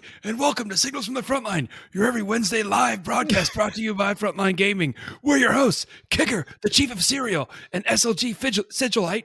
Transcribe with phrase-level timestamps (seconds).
[0.00, 3.82] everybody, and welcome to Signals from the Frontline, your every Wednesday live broadcast brought to
[3.82, 4.94] you by Frontline Gaming.
[5.22, 9.24] We're your hosts, Kicker, the Chief of Cereal, and SLG Fidgel- Sigilite.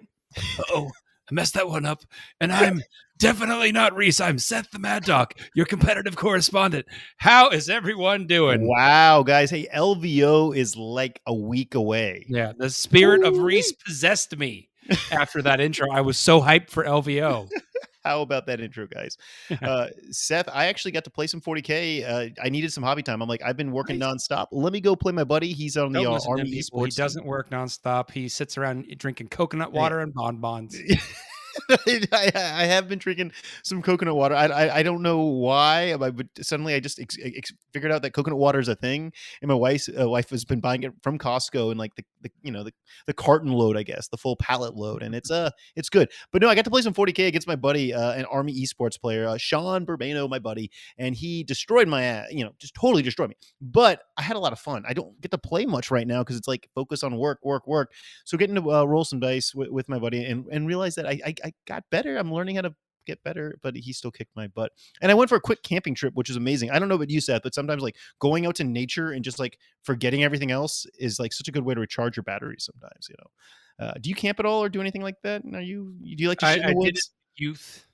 [0.72, 0.90] Oh,
[1.30, 2.04] I messed that one up.
[2.42, 2.82] And I'm
[3.20, 4.20] definitely not Reese.
[4.20, 6.86] I'm Seth the Mad Dog, your competitive correspondent.
[7.18, 8.68] How is everyone doing?
[8.68, 9.50] Wow, guys.
[9.52, 12.26] Hey, LVO is like a week away.
[12.28, 14.70] Yeah, the spirit of Reese possessed me
[15.12, 15.88] after that intro.
[15.92, 17.50] I was so hyped for LVO.
[18.06, 19.18] How about that intro, guys?
[19.66, 22.08] Uh, Seth, I actually got to play some 40K.
[22.08, 23.22] Uh, I needed some hobby time.
[23.22, 24.48] I'm like, I've been working nonstop.
[24.52, 25.54] Let me go play my buddy.
[25.54, 26.50] He's on the Don't uh, Army.
[26.50, 28.12] He doesn't work nonstop.
[28.12, 30.78] He sits around drinking coconut water and bonbons.
[32.12, 33.32] I, I have been drinking
[33.64, 34.36] some coconut water.
[34.36, 38.12] I, I, I don't know why, but suddenly I just ex- ex- figured out that
[38.12, 39.12] coconut water is a thing,
[39.42, 42.32] and my wife's uh, wife has been buying it from Costco and like the, the
[42.42, 42.74] you know the,
[43.08, 46.10] the carton load, I guess, the full pallet load, and it's uh it's good.
[46.32, 49.00] But no, I got to play some 40k against my buddy, uh, an Army esports
[49.00, 53.02] player, uh, Sean Burbano, my buddy, and he destroyed my ass, you know, just totally
[53.02, 53.36] destroyed me.
[53.62, 54.84] But I had a lot of fun.
[54.88, 57.68] I don't get to play much right now because it's like focus on work, work,
[57.68, 57.92] work.
[58.26, 61.08] So getting to uh, roll some dice with, with my buddy and and realize that
[61.08, 62.18] I, I I got better.
[62.18, 64.72] I'm learning how to get better, but he still kicked my butt.
[65.02, 66.72] And I went for a quick camping trip, which is amazing.
[66.72, 69.40] I don't know about you, Seth, but sometimes like going out to nature and just
[69.40, 72.68] like forgetting everything else is like such a good way to recharge your batteries.
[72.72, 73.30] Sometimes, you know.
[73.78, 75.44] Uh, do you camp at all or do anything like that?
[75.44, 76.98] And Are you do you like to I, I the did
[77.36, 77.86] youth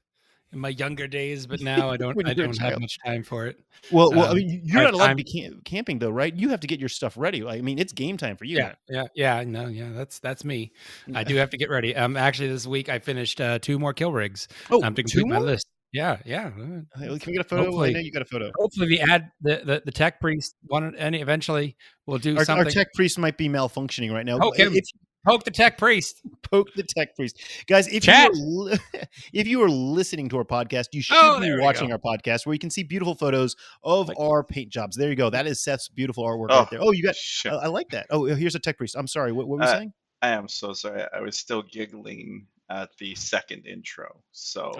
[0.53, 2.11] in my younger days, but now I don't.
[2.25, 3.59] I you were a don't have much time for it.
[3.91, 6.33] Well, well, I um, mean, you're not allowed to be cam- camping though, right?
[6.33, 7.45] You have to get your stuff ready.
[7.45, 8.57] I mean, it's game time for you.
[8.57, 9.43] Yeah, yeah, yeah.
[9.45, 9.89] No, yeah.
[9.91, 10.71] That's that's me.
[11.13, 11.95] I do have to get ready.
[11.95, 14.47] Um, actually, this week I finished uh, two more kill rigs.
[14.69, 15.47] Oh, um, to two complete my more?
[15.47, 15.67] list.
[15.93, 16.47] Yeah, yeah.
[16.47, 16.51] uh,
[16.97, 17.83] Can we get a photo?
[17.83, 18.49] I know you got a photo.
[18.55, 21.75] Hopefully, we add the the, the tech priest one, and eventually
[22.05, 24.37] we'll do Our, our tech priest might be malfunctioning right now.
[24.37, 24.73] Him.
[24.73, 24.85] If
[25.25, 26.21] Poke the tech priest.
[26.49, 27.87] poke the tech priest, guys.
[27.87, 28.31] If Chat.
[28.33, 28.79] you are li-
[29.33, 31.93] if you are listening to our podcast, you should Oh, be watching go.
[31.93, 34.97] our podcast where you can see beautiful photos of Like- our paint jobs.
[34.97, 35.29] There you go.
[35.29, 36.79] That is Seth's beautiful artwork Oh, right there.
[36.81, 37.15] Oh, you got.
[37.15, 37.51] shit.
[37.53, 38.07] I I like that.
[38.09, 38.95] Oh, here's a tech priest.
[38.97, 39.31] I'm sorry.
[39.31, 39.93] What, what were you Uh, saying?
[40.23, 41.03] I am so sorry.
[41.13, 44.71] I was still giggling at the second intro, so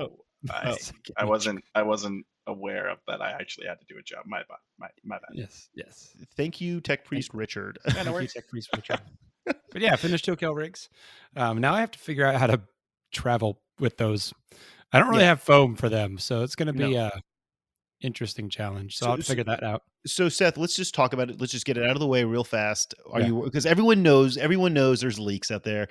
[0.50, 0.78] I, Oh.
[1.18, 3.22] I wasn't I wasn't aware of that.
[3.22, 4.24] I actually had to do a job.
[4.26, 4.58] My bad.
[4.80, 5.36] My my bad.
[5.36, 6.16] Yes, yes.
[6.36, 7.78] Thank you, tech priest Richard.
[7.88, 9.06] Thank you, Tech Priest, for the travel.
[9.72, 10.90] But yeah, finished two kill rigs.
[11.36, 12.62] Um, now I have to figure out how to
[13.12, 14.34] travel with those.
[14.94, 15.30] I don't really Yeah.
[15.30, 17.08] have foam for them, so it's going to be No.
[17.08, 17.22] a
[18.02, 18.98] interesting challenge.
[18.98, 19.84] So, So- I'll have to so- figure that out.
[20.06, 21.40] so Seth, let's just talk about it.
[21.40, 22.94] Let's just get it out of the way real fast.
[23.10, 23.28] Are Yeah.
[23.28, 25.88] you because everyone knows everyone knows there's leaks out there.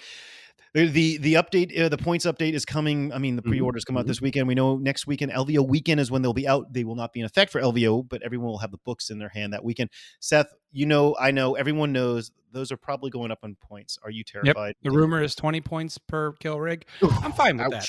[0.73, 3.13] The the, the update uh, the points update is coming.
[3.13, 4.09] I mean the Mhm, pre-orders come out mhm.
[4.09, 4.47] this weekend.
[4.47, 6.73] We know next weekend LVO weekend is when they'll be out.
[6.73, 9.19] They will not be in effect for LVO, but everyone will have the books in
[9.19, 9.91] their hand that weekend.
[10.21, 13.99] Seth, you know, I know everyone knows those are probably going up on points.
[14.03, 14.75] Are you terrified?
[14.83, 16.85] The rumor is 20 points per kill rig.
[17.03, 17.89] I'm fine with that.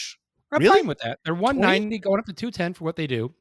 [0.52, 0.80] I'm Really?
[0.80, 1.20] fine with that.
[1.24, 3.34] They're 190 going up to 210 for what they do.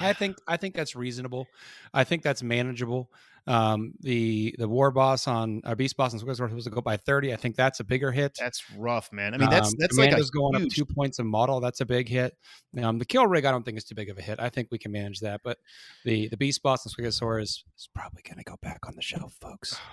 [0.00, 1.46] I think I think that's reasonable.
[1.94, 3.10] I think that's manageable.
[3.48, 6.80] Um, the the war boss on our beast boss on Squares was supposed to go
[6.80, 7.32] by 30.
[7.32, 8.36] I think that's a bigger hit.
[8.40, 9.34] That's rough, man.
[9.34, 11.60] I mean, that's Um, that's like a Commando's going up two points a model.
[11.60, 12.36] That's a big hit.
[12.82, 14.40] Um, the kill rig, I don't think is too big of a hit.
[14.40, 15.42] I think we can manage that.
[15.44, 15.58] But
[16.04, 19.02] the the beast boss and Squigosaur is, is probably going to go back on the
[19.02, 19.78] shelf, folks.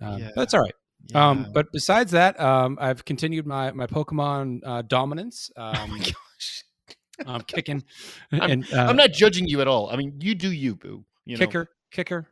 [0.00, 0.30] Um, Yeah.
[0.36, 0.74] That's all right.
[1.12, 5.50] Um, but besides that, um, I've continued my my Pokemon uh, dominance.
[5.56, 6.00] oh Um.
[7.26, 7.82] I'm kicking,
[8.32, 9.90] I'm- and uh, I'm not judging you at all.
[9.90, 11.04] I mean, you do you, boo.
[11.24, 11.46] You know?
[11.46, 12.26] kicker, kicker.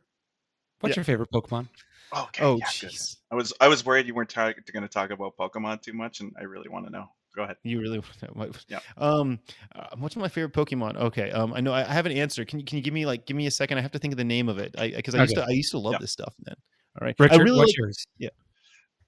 [0.79, 0.99] What's Yeah.
[0.99, 1.67] your favorite Pokemon?
[2.15, 2.43] Okay.
[2.43, 2.89] Oh, yeah,
[3.31, 6.33] I was I was worried you weren't going to talk about Pokemon too much, and
[6.39, 7.05] I really want to know.
[7.35, 7.57] Go ahead.
[7.63, 8.65] You really want to know what?
[8.67, 8.79] Yeah.
[8.97, 9.39] Um,
[9.75, 10.95] uh, what's my favorite Pokemon?
[10.95, 11.29] Okay.
[11.31, 12.45] Um, I know I, I have an answer.
[12.45, 13.77] Can you can you give me like give me a second?
[13.77, 14.73] I have to think of the name of it.
[14.77, 15.45] I because I, used Okay.
[15.45, 15.99] to I used to love Yeah.
[15.99, 16.33] this stuff.
[16.43, 16.55] Then.
[16.99, 17.15] All right.
[17.19, 18.07] Richard, I really what's like, yours?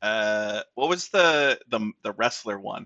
[0.02, 2.86] Uh, what was the the the wrestler one?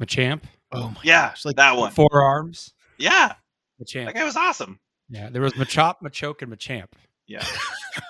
[0.00, 0.42] Machamp,
[0.72, 1.44] Oh my Yeah, gosh!
[1.44, 1.90] Like that one.
[1.92, 2.72] four arms.
[2.98, 3.34] Yeah,
[3.82, 4.06] Machamp.
[4.06, 4.78] that guy was awesome.
[5.08, 6.88] Yeah, there was Machop, Machoke, and Machamp.
[7.26, 7.44] Yeah.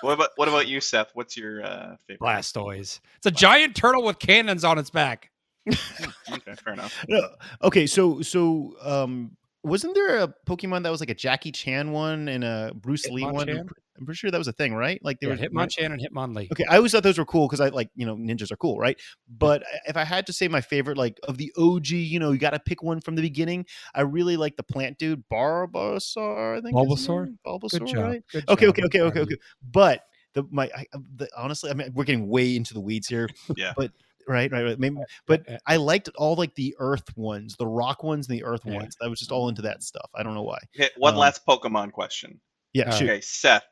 [0.01, 1.11] what about what about you, Seth?
[1.13, 2.19] What's your uh, favorite?
[2.25, 2.99] Blastoise.
[3.17, 5.31] It's a giant turtle with cannons on its back.
[5.67, 6.95] Okay, fair enough.
[7.09, 7.27] No,
[7.63, 7.85] okay.
[7.87, 12.43] So so um, wasn't there a Pokemon that was like a Jackie Chan one and
[12.43, 13.47] a Bruce Lee one?
[13.47, 13.69] Hitmonchan?
[13.99, 14.99] I'm pretty sure that was a thing, right?
[15.03, 15.51] Like there Yeah, was right?
[15.51, 16.49] Hitmonchan and Hitmonlee.
[16.51, 18.77] Okay, I always thought those were cool because I like you know ninjas are cool,
[18.79, 18.97] right?
[19.27, 22.39] But if I had to say my favorite, like of the OG, you know, you
[22.39, 23.65] got to pick one from the beginning.
[23.93, 26.57] I really like the plant dude, Bulbasaur.
[26.57, 26.75] I think.
[26.79, 27.25] is his Bulbasaur?
[27.25, 27.39] name?
[27.45, 28.05] Bulbasaur, Good job.
[28.05, 28.23] right?
[28.31, 28.69] Good Okay, job.
[28.69, 29.35] okay, okay, okay, okay.
[29.71, 30.01] But
[30.33, 30.85] the my I,
[31.17, 33.27] the, honestly, I mean, we're getting way into the weeds here.
[33.57, 33.73] Yeah.
[33.75, 33.91] But
[34.27, 34.79] right, right, right.
[34.79, 34.95] Maybe,
[35.27, 35.43] but.
[35.65, 38.75] I liked all like the Earth ones, the Rock ones, and the Earth Yeah.
[38.77, 38.95] ones.
[39.01, 40.09] I was just all into that stuff.
[40.15, 40.59] I don't know why.
[40.75, 42.39] Okay, one Um, last Pokemon question.
[42.73, 43.09] Yeah, Uh, shoot.
[43.09, 43.63] Okay, Seth.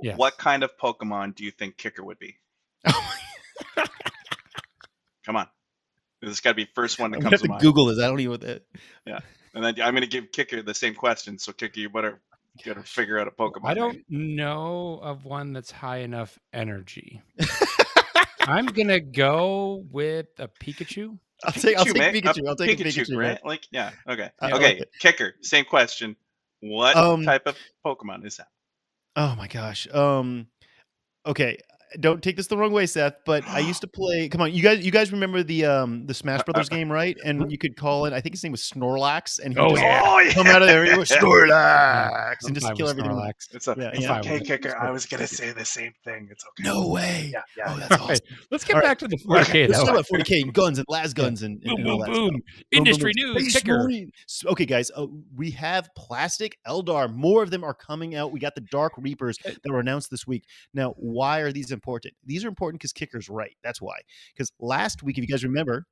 [0.00, 0.16] Yes.
[0.16, 2.36] What kind of Pokemon do you think Kicker would be?
[5.24, 5.46] Come on.
[6.20, 7.62] This has got to be first one that I'm comes to to mind.
[7.62, 7.98] Google this.
[8.00, 8.30] I don't even.
[8.32, 8.62] What that,
[9.06, 9.20] yeah.
[9.54, 11.38] And then I'm gonna give Kicker the same question.
[11.38, 12.20] So Kicker, you better
[12.64, 13.64] you better figure out a Pokemon.
[13.64, 14.36] I don't name.
[14.36, 17.22] know of one that's high enough energy.
[18.40, 21.18] I'm gonna go with a Pikachu.
[21.44, 21.76] I'll take.
[21.78, 22.24] I'll Pikachu, take.
[22.24, 22.48] Pikachu.
[22.48, 23.16] I'll take a Pikachu.
[23.16, 23.44] right?
[23.44, 23.90] Like, yeah.
[24.08, 24.30] Okay.
[24.40, 24.78] I okay.
[24.78, 24.88] like.
[25.00, 26.16] Kicker, same question.
[26.60, 27.56] What Um, type of
[27.86, 28.48] Pokemon is that?
[29.18, 29.88] Oh my gosh.
[29.92, 30.46] Um.
[31.26, 31.58] Okay.
[32.00, 33.20] Don't take this the wrong way, Seth.
[33.24, 34.28] But I used to play.
[34.28, 34.84] Come on, you guys.
[34.84, 37.16] You guys remember the um the Smash Brothers game, right?
[37.24, 38.12] And you could call it.
[38.12, 40.02] I think his name was Snorlax, and he Oh, just yeah.
[40.04, 40.32] Oh yeah.
[40.34, 43.10] come out of there and he was Snorlax, and just kill everything.
[43.10, 43.32] Snorlax.
[43.54, 44.18] It's, a, Yeah, it's yeah.
[44.18, 44.46] okay, Fine with it.
[44.46, 44.78] Kicker.
[44.78, 46.28] I was gonna say the same thing.
[46.30, 46.68] It's okay.
[46.68, 47.30] No way.
[47.32, 47.64] Yeah, yeah.
[47.68, 48.36] Oh, that's All right, awesome.
[48.50, 48.88] let's get All right.
[48.88, 51.42] back to the All right, 4K Let's talk about 40k and guns and las guns
[51.42, 52.14] and, and, boom, and all boom, stuff.
[52.32, 52.42] boom.
[52.72, 53.42] Industry Boom, boom, boom.
[53.44, 53.52] news.
[53.52, 54.50] Space Kicker.
[54.52, 55.06] Okay, guys, uh,
[55.36, 57.12] we have plastic Eldar.
[57.14, 58.32] More of them are coming out.
[58.32, 60.44] We got the Dark Reapers that were announced this week.
[60.74, 62.14] Now, why are these important?
[62.24, 63.56] These are important because Kicker's right.
[63.62, 63.96] That's why.
[64.34, 65.86] Because last week, if you guys remember,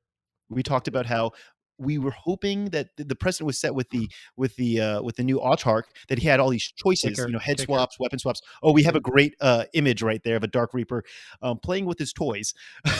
[0.49, 1.31] we talked about how
[1.79, 5.23] we were hoping that the- precedent was set with the with the uh, with the
[5.23, 7.67] new Autarch that he had all these choices, Kicker, you know, head kicker.
[7.67, 8.41] swaps, weapon swaps.
[8.63, 11.03] Oh, we have a great uh, image right there of a Dark Reaper
[11.41, 12.53] um, playing with his toys.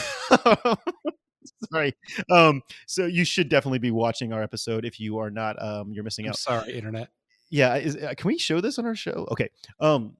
[1.72, 1.94] Sorry.
[2.30, 4.84] Um, so you should definitely be watching our episode.
[4.84, 6.38] If you are not, um, you're missing I'm out.
[6.38, 7.08] sorry, internet.
[7.50, 9.26] Yeah, is, uh, can we show this on our show?
[9.32, 9.48] Okay.
[9.80, 10.16] Um,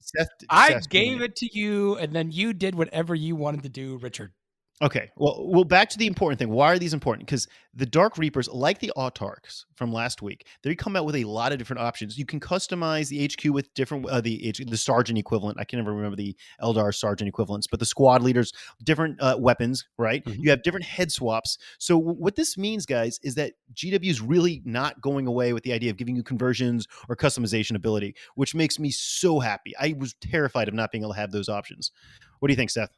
[0.00, 3.98] Seth, I gave it to you, and then you did whatever you wanted to do,
[3.98, 4.32] Richard.
[4.80, 5.10] Okay.
[5.16, 6.50] Well, well, back to the important thing.
[6.50, 7.26] Why are these important?
[7.26, 11.24] Because the Dark Reapers, like the Autarchs from last week, they come out with a
[11.24, 12.16] lot of different options.
[12.16, 15.58] You can customize the HQ with different uh, the H, the Sergeant equivalent.
[15.58, 18.52] I can never remember the Eldar Sergeant equivalents, but the squad leaders,
[18.84, 19.84] different uh, weapons.
[19.98, 20.24] Right.
[20.24, 20.36] Mhm.
[20.38, 21.58] You have different head swaps.
[21.78, 25.72] So what this means, guys, is that GW is really not going away with the
[25.72, 29.72] idea of giving you conversions or customization ability, which makes me so happy.
[29.78, 31.90] I was terrified of not being able to have those options.
[32.38, 32.90] What do you think, Seth?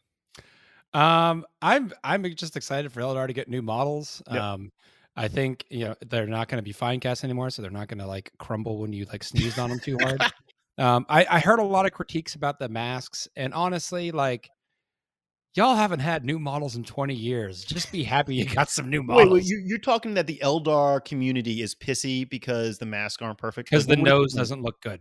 [0.93, 4.23] Um, I'm I'm just excited for Eldar to get new models.
[4.31, 4.41] Yep.
[4.41, 4.73] Um,
[5.17, 7.99] I think you know they're not going to be Finecast anymore, so they're not going
[7.99, 10.23] to like crumble when you like sneezed on them too hard.
[10.79, 14.49] Um, I, I heard a lot of critiques about the masks, and honestly, like
[15.55, 17.65] y'all haven't had new models in 20 years.
[17.65, 19.27] Just be happy you got some new models.
[19.27, 23.39] Wait, wait, you, you're talking that the Eldar community is pissy because the masks aren't
[23.39, 23.69] perfect?
[23.69, 25.01] because Like, the nose doesn't look good.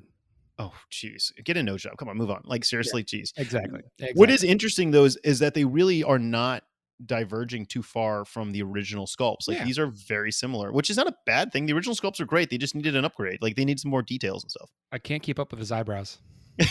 [0.61, 1.31] Oh, jeez.
[1.45, 1.97] Get a no job.
[1.97, 2.41] Come on, move on.
[2.43, 3.31] Like, seriously, jeez.
[3.37, 3.79] Exactly.
[4.13, 6.63] What is interesting, though, is, is that they really are not
[7.05, 9.47] diverging too far from the original sculpts.
[9.47, 9.63] Like, Yeah.
[9.63, 11.65] these are very similar, which is not a bad thing.
[11.65, 12.49] The original sculpts are great.
[12.49, 13.41] They just needed an upgrade.
[13.41, 14.69] Like, they need some more details and stuff.
[14.91, 16.17] I can't keep up with his eyebrows.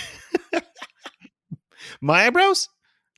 [2.02, 2.69] My eyebrows?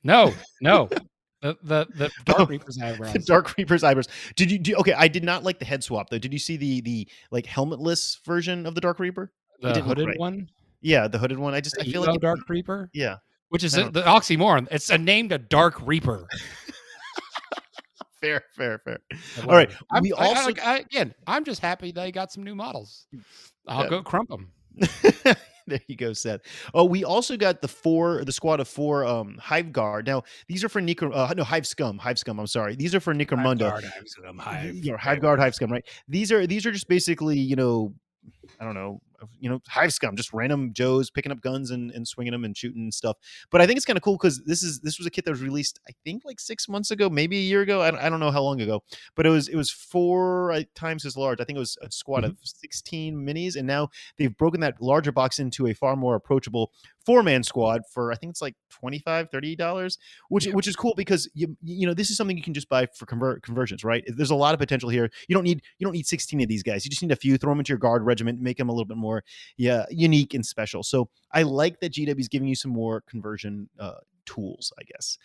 [0.05, 0.89] No, no.
[1.43, 3.15] The the the Oh, Dark Reaper's eyebrows.
[3.15, 4.09] The Dark Reaper's eyebrows.
[4.37, 4.75] Did you do?
[4.75, 6.19] Okay, I did not like the head swap though.
[6.19, 9.33] Did you see the the like helmetless version of the Dark Reaper?
[9.63, 10.19] the hooded right.
[10.19, 10.51] one.
[10.83, 11.55] Yeah, the hooded one.
[11.55, 12.91] I just The I feel like it- Dark Reaper.
[12.95, 13.17] yeah.
[13.49, 14.69] which is a, the oxymoron.
[14.71, 16.27] It's a name to Dark Reaper.
[18.21, 18.99] Fair, fair, fair.
[19.45, 19.71] All right.
[19.91, 23.07] I'm, we I- also- I- again, I'm just happy they got some new models.
[23.67, 23.89] I'll Yeah.
[23.89, 24.53] go crump them.
[25.67, 26.43] there you go, Seth.
[26.75, 30.07] Oh, we also got the four, the squad of four um Hive Guard.
[30.07, 32.77] Now, these are for Necro uh, no Hive Scum, Hive Scum, I'm sorry.
[32.77, 33.81] These are for Necromunda.
[34.75, 35.85] You know, Hive Guard, Hive Scum, right?
[36.07, 37.95] These are these are just basically, you know,
[38.61, 39.01] I don't know,
[39.39, 42.57] you know, Hive Scum, just random Joes picking up guns and, and swinging them and
[42.57, 43.17] shooting and stuff.
[43.51, 45.31] But I think it's kind of cool because this is this was a kit that
[45.31, 47.83] was released, I think, like six months ago, maybe a year ago.
[47.83, 48.83] I don't, I don't know how long ago,
[49.17, 51.41] but it was it was four uh, times as large.
[51.41, 55.13] I think it was a squad of sixteen minis, and now they've broken that larger
[55.13, 56.73] box into a far more approachable
[57.07, 59.99] four man squad for I think it's like 25 30 dollars
[60.29, 60.53] which Yeah.
[60.53, 63.07] which is cool because you you know this is something you can just buy for
[63.07, 66.07] convert conversions right there's a lot of potential here you don't need you don't need
[66.07, 68.41] 16 of these guys you just need a few throw them into your guard regiment
[68.41, 69.10] make them a little bit more
[69.57, 73.69] yeah unique and special so i like that gw is giving you some more conversion
[73.79, 75.19] uh, tools i guess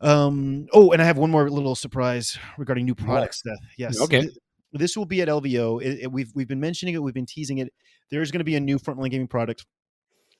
[0.00, 3.06] um oh and i have one more little surprise regarding new More.
[3.06, 4.28] products that yes Okay.
[4.72, 7.58] this will be at lvo it, it- we've we've been mentioning it we've been teasing
[7.58, 7.72] it
[8.10, 9.64] there's going to be a new frontline gaming product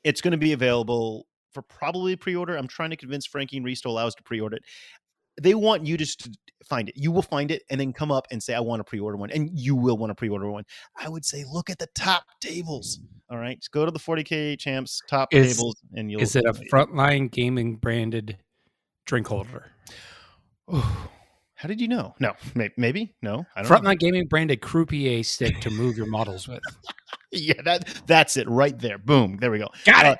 [0.02, 2.56] it's going to be available for probably pre-order.
[2.56, 4.64] I'm trying to convince Frankie and Reese to allow us to pre-order it.
[5.40, 6.30] They want you just to
[6.66, 6.96] find it.
[6.96, 9.30] You will find it and then come up and say, "I want to pre-order one,"
[9.30, 10.64] and you will want to pre-order one.
[10.96, 13.00] I would say, look at the top tables.
[13.30, 16.20] All right, just go to the 40k champs top Is- tables, and you'll.
[16.20, 18.38] Is it a frontline gaming branded
[19.06, 19.70] drink holder?
[21.56, 22.14] How did you know?
[22.20, 23.44] No, may- maybe no.
[23.56, 23.94] I don't know.
[23.94, 26.60] Gaming branded croupier stick to move your models with.
[27.36, 28.96] Yeah, that that's it right there.
[28.96, 29.38] Boom.
[29.40, 29.68] There we go.
[29.84, 30.16] Got Uh,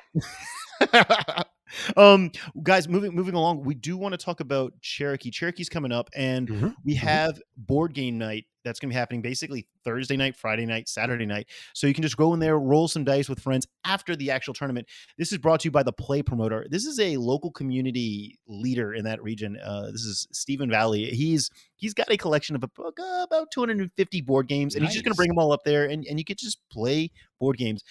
[0.81, 1.47] it.
[1.97, 2.31] um,
[2.63, 5.31] guys, moving moving along, we do want to talk about Cherokee.
[5.31, 6.97] Cherokee's coming up, and Mhm, we mhm.
[6.97, 11.25] have board game night that's going to be happening basically Thursday night, Friday night, Saturday
[11.25, 11.47] night.
[11.73, 14.55] So you can just go in there, roll some dice with friends after the actual
[14.55, 14.87] tournament.
[15.17, 16.65] This is brought to you by the Play Promoter.
[16.69, 19.57] This is a local community leader in that region.
[19.63, 21.05] Uh, this is Stephen Valley.
[21.05, 22.93] He's he's got a collection of about,
[23.23, 26.05] about 250 board games, and he's just going to bring them all up there, and
[26.05, 27.83] and you could just play board games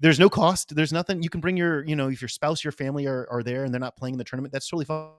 [0.00, 2.72] there's no cost there's nothing you can bring your you know if your spouse your
[2.72, 5.10] family are, are there and they're not playing in the tournament that's totally fine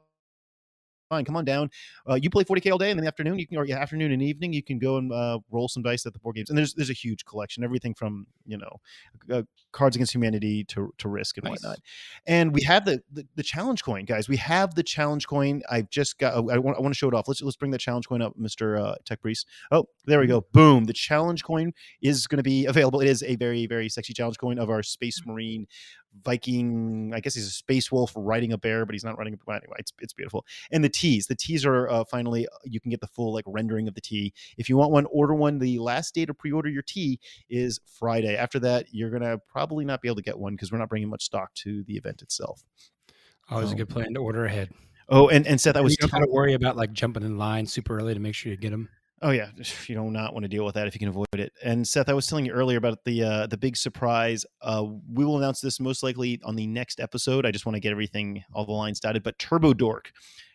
[1.10, 1.70] fine come on down
[2.10, 4.12] uh, you play 40k all day and in the afternoon you can or yeah, afternoon
[4.12, 6.58] and evening you can go and uh, roll some dice at the board games and
[6.58, 8.80] there's there's a huge collection everything from you know
[9.32, 11.52] uh, cards against humanity to, to risk and Nice.
[11.54, 11.80] whatnot
[12.26, 15.90] and we have the, the the challenge coin guys we have the challenge coin i've
[15.90, 18.08] just got i want, I want to show it off let's let's bring the challenge
[18.08, 22.28] coin up mr uh, tech priest oh there we go boom the challenge coin is
[22.28, 23.02] going to be available.
[23.02, 25.68] It is a very, very sexy challenge coin of our Space Marine
[26.24, 27.12] Viking.
[27.14, 29.58] I guess he's a space wolf riding a bear, but he's not riding a well,
[29.58, 29.76] anyway.
[29.80, 30.46] It's it's beautiful.
[30.72, 33.88] And the teas, the teas are uh, finally you can get the full like rendering
[33.88, 34.34] of the tea.
[34.58, 35.60] If you want one, order one.
[35.60, 37.20] The last day to pre-order your tea
[37.50, 38.36] is Friday.
[38.36, 41.10] After that, you're gonna probably not be able to get one because we're not bringing
[41.10, 42.64] much stock to the event itself.
[43.50, 43.78] Always a Oh.
[43.78, 44.72] good plan to order ahead.
[45.10, 47.24] Oh, and and Seth, I was you don't got tell- to worry about like jumping
[47.24, 48.90] in line super early to make sure you get them.
[49.22, 49.50] Oh yeah,
[49.88, 51.54] you do not want to deal with that if you can avoid it.
[51.64, 54.46] And Seth, I was telling you earlier about the uh, the big surprise.
[54.62, 57.46] Uh, we will announce this most likely on the next episode.
[57.46, 59.24] I just want to get everything, all the lines dotted.
[59.24, 60.12] But Turbo Dork,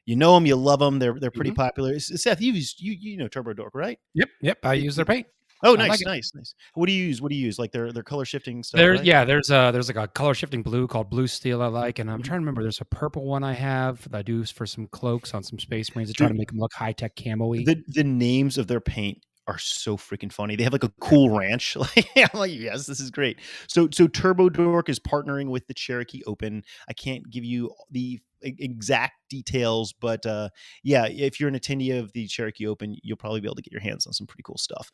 [0.06, 0.98] you know them, you love them.
[0.98, 1.56] They're they're pretty Mhm.
[1.56, 1.98] popular.
[1.98, 3.98] Seth, you you you know Turbo Dork, right?
[4.14, 4.58] Yep, yep.
[4.62, 5.26] I use their paint.
[5.62, 6.06] Oh, nice, like it.
[6.06, 6.54] nice, nice.
[6.74, 7.20] What do you use?
[7.20, 7.58] What do you use?
[7.58, 8.78] Like their their color shifting stuff.
[8.78, 9.04] There, right?
[9.04, 9.24] yeah.
[9.24, 12.20] There's a there's like a color shifting blue called Blue Steel I like, and I'm
[12.20, 12.24] Mhm.
[12.24, 12.62] trying to remember.
[12.62, 15.94] There's a purple one I have that I do for some cloaks on some Space
[15.94, 17.62] Marines to try to make them look high tech camo-y.
[17.64, 20.54] The the names of their paint are so freaking funny.
[20.54, 21.76] They have like a cool ranch.
[21.96, 23.38] Like I'm like, yes, this is great.
[23.68, 26.62] So so Turbo Dork is partnering with the Cherokee Open.
[26.88, 30.48] I can't give you the exact details, but uh
[30.82, 33.72] yeah, if you're an attendee of the Cherokee Open, you'll probably be able to get
[33.72, 34.90] your hands on some pretty cool stuff.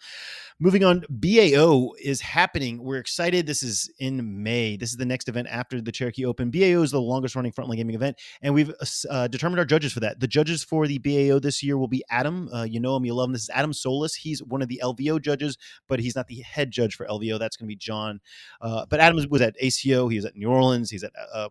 [0.61, 2.83] Moving on, BAO is happening.
[2.83, 3.47] We're excited.
[3.47, 4.77] This is in May.
[4.77, 6.51] This is the next event after the Cherokee Open.
[6.51, 8.73] BAO is the longest running frontline gaming event, and we've
[9.11, 10.21] uh, determined our judges for that.
[10.21, 12.49] The judges for the BAO this year will be Adam.
[12.53, 13.33] Uh, you know him, you love him.
[13.33, 14.15] This is Adam Solis.
[14.15, 15.57] He's one of the LVO judges,
[15.89, 17.39] but he's not the head judge for LVO.
[17.39, 18.21] That's going to be John.
[18.61, 20.09] Uh, but Adam was at ACO.
[20.09, 20.91] He was at New Orleans.
[20.91, 21.49] He's at uh,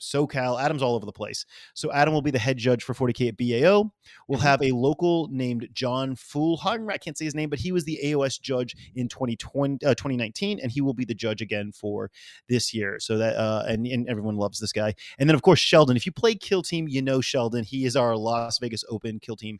[0.00, 0.60] SoCal.
[0.60, 1.44] Adam's all over the place.
[1.74, 3.92] So Adam will be the head judge for 40K at BAO.
[4.28, 4.42] We'll Mhm.
[4.42, 6.90] have a local named John Fulhagen.
[6.90, 10.58] I can't say his name, but he was the AOS judge in 2020, uh, 2019,
[10.60, 12.10] and he will be the judge again for
[12.48, 12.98] this year.
[12.98, 14.94] So that uh, and, and everyone loves this guy.
[15.18, 15.96] And then of course Sheldon.
[15.96, 17.64] If you play Kill Team, you know Sheldon.
[17.64, 19.58] He is our Las Vegas Open Kill Team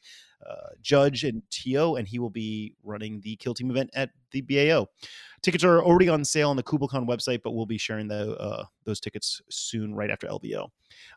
[0.48, 4.40] uh, judge and TO, and he will be running the Kill Team event at the
[4.42, 4.86] BAO.
[5.42, 8.64] Tickets are already on sale on the KubelCon website, but we'll be sharing the uh,
[8.84, 10.68] those tickets soon, right after LVO,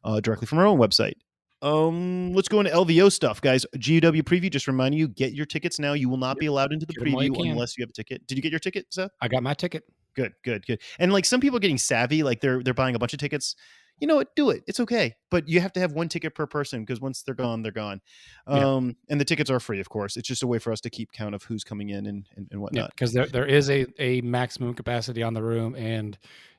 [0.03, 1.15] uh, directly from our own website.
[1.62, 3.65] Um, let's go into LVO stuff, guys.
[3.77, 4.51] GW preview.
[4.51, 5.94] Just remind you, get your tickets now.
[5.94, 7.94] You will not be allowed into the Get while you preview unless you have a
[7.94, 8.27] ticket.
[8.27, 9.12] Did you get your ticket, Seth?
[9.22, 9.84] I got my ticket.
[10.13, 10.82] Good, good, good.
[11.00, 13.56] And like some people are getting savvy, like they're they're buying a bunch of tickets.
[14.00, 14.36] You know what?
[14.36, 14.64] Do it.
[14.68, 15.16] It's okay.
[15.30, 18.02] But you have to have one ticket per person because once they're gone, they're gone.
[18.48, 18.56] Yeah.
[18.56, 20.18] Um, and the tickets are free, of course.
[20.18, 22.48] It's just a way for us to keep count of who's coming in and and,
[22.52, 22.92] and whatnot.
[22.92, 26.18] because there there is a a maximum capacity on the room, and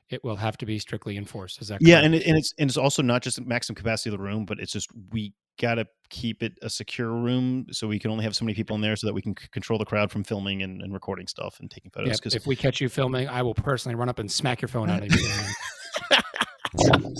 [0.09, 1.61] it will have to be strictly enforced.
[1.61, 4.09] Is that Yeah, and it, and it's and it's also not just the maximum capacity
[4.13, 7.97] of the room, but it's just we gotta keep it a secure room so we
[7.97, 9.85] can only have so many people in there so that we can c- control the
[9.85, 12.19] crowd from filming and, and recording stuff and taking photos.
[12.19, 14.89] Because if we catch you filming, I will personally run up and smack your phone
[14.89, 15.27] out of you.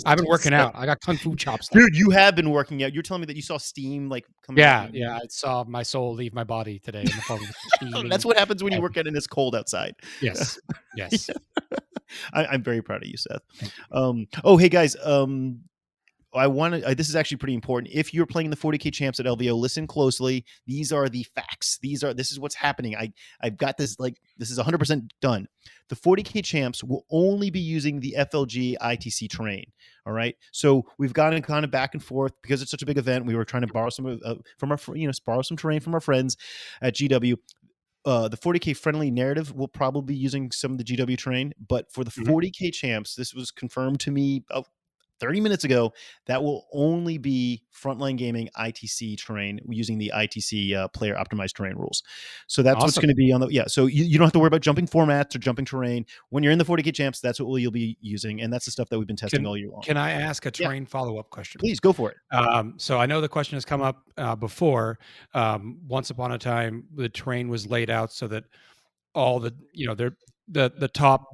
[0.04, 0.72] I've been working out.
[0.74, 1.72] I got kung fu chops.
[1.72, 1.80] now.
[1.80, 2.92] dude, you have been working out.
[2.92, 4.60] You're telling me that you saw steam like coming.
[4.60, 4.94] Yeah, out.
[4.94, 5.16] yeah.
[5.16, 7.00] I saw my soul leave my body today.
[7.00, 8.08] In the form of.
[8.10, 9.94] That's what happens when you work out and it's cold outside.
[10.20, 10.58] Yes,
[10.96, 11.30] yes.
[12.32, 13.42] I, I'm very proud of you, Seth.
[13.90, 14.96] Um, oh, hey guys.
[15.02, 15.60] Um,
[16.36, 16.86] I want to.
[16.88, 17.92] Uh, this is actually pretty important.
[17.92, 20.44] If you're playing the 40k champs at LVO, listen closely.
[20.66, 21.78] These are the facts.
[21.82, 22.14] These are.
[22.14, 22.96] This is what's happening.
[22.96, 23.98] I I've got this.
[23.98, 25.48] Like this is 100 percent done.
[25.88, 29.64] The 40k champs will only be using the FLG ITC terrain.
[30.06, 30.34] All right.
[30.52, 33.26] So we've gotten kind of back and forth because it's such a big event.
[33.26, 35.94] We were trying to borrow some uh, from our you know borrow some terrain from
[35.94, 36.36] our friends
[36.82, 37.36] at GW
[38.06, 41.90] uh, the 40k friendly narrative will probably be using some of the GW terrain, but
[41.92, 42.26] for the Mhm.
[42.26, 44.68] 40k champs, this was confirmed to me about
[45.20, 45.92] 30 minutes ago.
[46.26, 51.76] That will only be frontline gaming ITC terrain using the ITC uh, player optimized terrain
[51.76, 52.02] rules.
[52.46, 53.64] So that's what's going to be on the yeah.
[53.66, 56.52] So you, you don't have to worry about jumping formats or jumping terrain when you're
[56.52, 57.20] in the 40k champs.
[57.20, 59.70] That's what you'll be using, and that's the stuff that we've been testing all year
[59.70, 59.82] long.
[59.82, 60.68] Can I ask a Yeah.
[60.68, 61.58] train follow up question?
[61.58, 62.16] Please go for it.
[62.34, 64.98] Um, so I know the question has come up uh, before.
[65.34, 68.44] Um, once upon a time, the terrain was laid out so that
[69.14, 70.16] all the you know they're
[70.48, 71.24] the the top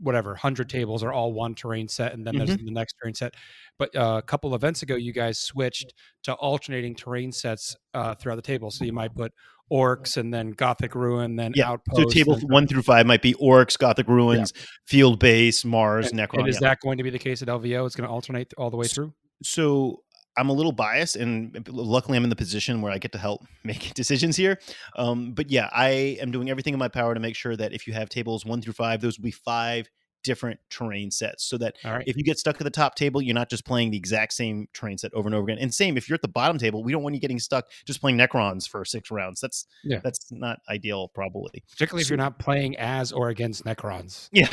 [0.00, 2.64] whatever 100 tables are all one terrain set and then there's Mm-hmm.
[2.66, 3.34] the next terrain set
[3.78, 8.36] but uh, a couple events ago you guys switched to alternating terrain sets uh, throughout
[8.36, 9.32] the table so you might put
[9.72, 13.34] orcs and then gothic ruin then Yeah, outpost So table one through five might be
[13.34, 14.52] orcs, gothic ruins,
[14.86, 16.38] field base, Mars, and, Necron.
[16.40, 16.70] and is yeah.
[16.70, 18.86] that going to be the case at lvo it's going to alternate all the way
[18.86, 19.12] through
[19.42, 20.02] so
[20.38, 23.44] I'm a little biased, and luckily I'm in the position where I get to help
[23.64, 24.58] make decisions here.
[24.96, 27.86] Um, but yeah, I am doing everything in my power to make sure that if
[27.86, 29.88] you have tables one through five, those will be five
[30.24, 33.34] different terrain sets, so that right if you get stuck at the top table, you're
[33.34, 35.58] not just playing the exact same terrain set over and over again.
[35.60, 38.00] And same if you're at the bottom table, we don't want you getting stuck just
[38.00, 39.40] playing Necrons for six rounds.
[39.40, 40.00] That's Yeah.
[40.02, 41.64] that's not ideal, probably.
[41.70, 44.48] particularly if you're not playing as or against necrons Yeah,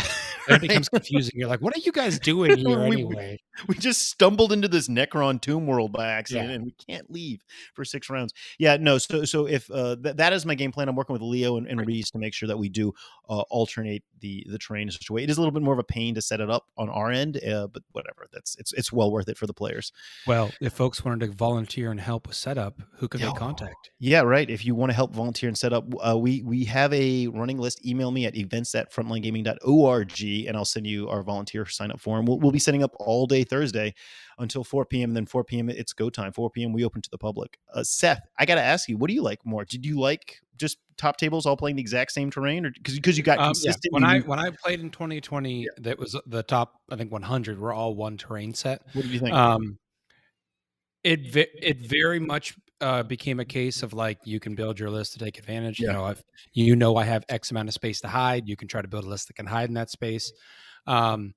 [0.49, 4.09] it becomes confusing you're like what are you guys doing here we- anyway we just
[4.09, 6.55] stumbled into this Necron tomb world by accident, Yeah.
[6.55, 7.41] and we can't leave
[7.73, 8.33] for six rounds.
[8.59, 8.97] Yeah, no.
[8.97, 11.65] So, so if uh, th- that is my game plan, I'm working with Leo and,
[11.65, 11.87] and Right.
[11.87, 12.91] Reese to make sure that we do
[13.29, 15.23] uh, alternate the the terrain in such a way.
[15.23, 17.11] It is a little bit more of a pain to set it up on our
[17.11, 18.27] end, uh, but whatever.
[18.31, 19.91] That's it's it's well worth it for the players.
[20.27, 24.21] well if folks wanted to volunteer and help with setup who could they contact Yeah,
[24.21, 24.49] right.
[24.49, 27.57] If you want to help volunteer and set up, uh, we we have a running
[27.57, 27.85] list.
[27.85, 32.25] Email me at events at frontlinegaming.org and I'll send you our volunteer sign up form.
[32.25, 33.93] We'll, we'll be setting up all day Thursday
[34.39, 35.11] until 4 p.m.
[35.11, 35.69] And then 4 p.m.
[35.69, 36.31] it's go time.
[36.31, 36.73] 4 p.m.
[36.73, 37.57] we open to the public.
[37.73, 39.65] Uh, Seth, I got to ask you, what do you like more?
[39.65, 43.17] Did you like just top tables all playing the exact same terrain, or because because
[43.17, 43.47] you got Um, yeah.
[43.47, 43.93] consistent?
[43.93, 46.73] When I when I played in 2020, that was the top.
[46.91, 48.81] I think 100 were all one terrain set.
[48.93, 49.33] what did you think?
[49.33, 49.77] Um,
[51.03, 55.13] it it very much uh, became a case of like you can build your list
[55.13, 55.79] to take advantage.
[55.79, 55.87] Yeah.
[55.87, 56.21] You know, if
[56.53, 59.05] you know I have X amount of space to hide, you can try to build
[59.05, 60.31] a list that can hide in that space.
[60.87, 61.33] Um,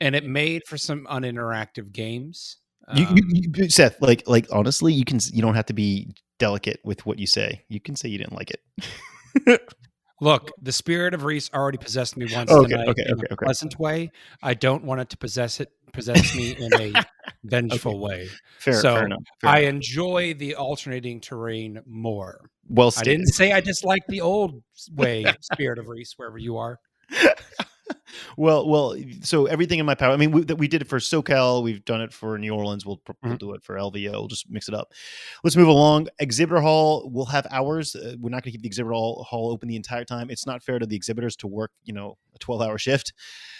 [0.00, 2.56] and it made for some uninteractive games.
[2.88, 6.80] Um, you, you, Seth, like like honestly, you can you don't have to be delicate
[6.82, 7.64] with what you say.
[7.68, 9.60] You can say you didn't like it.
[10.22, 13.32] Look, the spirit of Reese already possessed me once Okay, tonight okay, in okay, a
[13.34, 13.44] okay.
[13.46, 14.10] pleasant way.
[14.42, 16.92] I don't want it to possess it possess me in a
[17.44, 18.28] vengeful way.
[18.58, 19.22] Fair, So, fair enough.
[19.40, 19.74] fair I enough.
[19.74, 22.50] enjoy the alternating terrain more.
[22.68, 26.78] well I didn't say I dislike the old way, spirit of Reese, wherever you are.
[28.36, 28.96] Well, well.
[29.22, 30.12] So everything in my power.
[30.12, 31.62] I mean, we, that we did it for SoCal.
[31.62, 32.84] We've done it for New Orleans.
[32.86, 33.38] We'll, we'll Mhm.
[33.38, 34.10] do it for LVO.
[34.12, 34.92] We'll just mix it up.
[35.44, 36.08] Let's move along.
[36.18, 37.08] Exhibitor hall.
[37.12, 37.94] We'll have hours.
[37.94, 40.30] Uh, we're not going to keep the exhibitor hall, hall open the entire time.
[40.30, 43.12] It's not fair to the exhibitors to work, you know, a twelve-hour shift.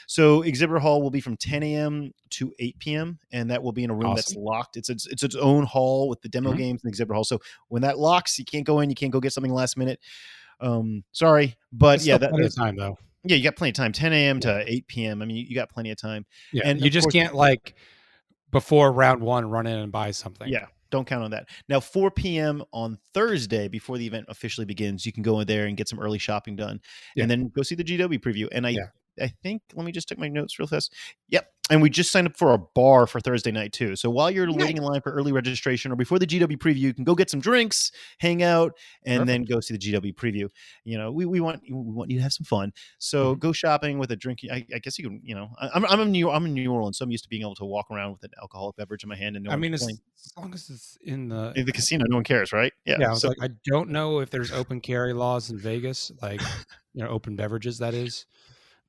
[0.07, 2.11] So exhibitor hall will be from 10 a.m.
[2.31, 3.19] to 8 p.m.
[3.31, 4.77] and that will be in a room that's locked.
[4.77, 6.57] It's its, it's its own hall with the demo Mhm.
[6.57, 7.23] games and exhibitor hall.
[7.23, 7.39] So
[7.69, 8.91] when that locks, you can't go in.
[8.91, 10.01] You can't go get something last minute.
[10.59, 12.99] Um, sorry, but It's yeah, that, that's- time though.
[13.25, 13.93] Yeah, you got plenty of time.
[13.93, 14.41] 10 a.m.
[14.41, 15.23] to 8 p.m.
[15.23, 16.25] I mean, you, you got plenty of time.
[16.53, 17.75] Yeah, And you just course- can't like
[18.51, 20.49] before round one run in and buy something.
[20.49, 21.49] Yeah, don't count on that.
[21.69, 22.63] Now, 4 p.m.
[22.73, 26.01] on Thursday, before the event officially begins, you can go in there and get some
[26.01, 26.81] early shopping done,
[27.15, 27.23] Yeah.
[27.25, 28.49] and then go see the GW preview.
[28.51, 28.87] And I, Yeah.
[29.21, 30.93] I think, let me just check my notes real fast.
[31.29, 33.95] Yep, and we just signed up for a bar for Thursday night too.
[33.95, 36.95] So while you're waiting in line for early registration or before the GW preview, you
[36.95, 38.73] can go get some drinks, hang out,
[39.05, 40.49] and then go see the GW preview.
[40.85, 42.73] You know, we, we want we want you to have some fun.
[42.99, 43.39] So Mm-hmm.
[43.39, 44.41] go shopping with a drink.
[44.51, 45.21] I, I guess you can.
[45.23, 47.31] You know, I, I'm I'm in New I'm in New Orleans, so I'm used to
[47.31, 49.57] being able to walk around with an alcoholic beverage in my hand and no I
[49.57, 52.73] mean, as, as long as it's in the In the casino, no one cares, right?
[52.85, 52.97] Yeah.
[52.99, 56.41] yeah, I so, like, I don't know if there's open carry laws in Vegas, like
[56.95, 57.79] you know, open beverages.
[57.79, 58.27] That is,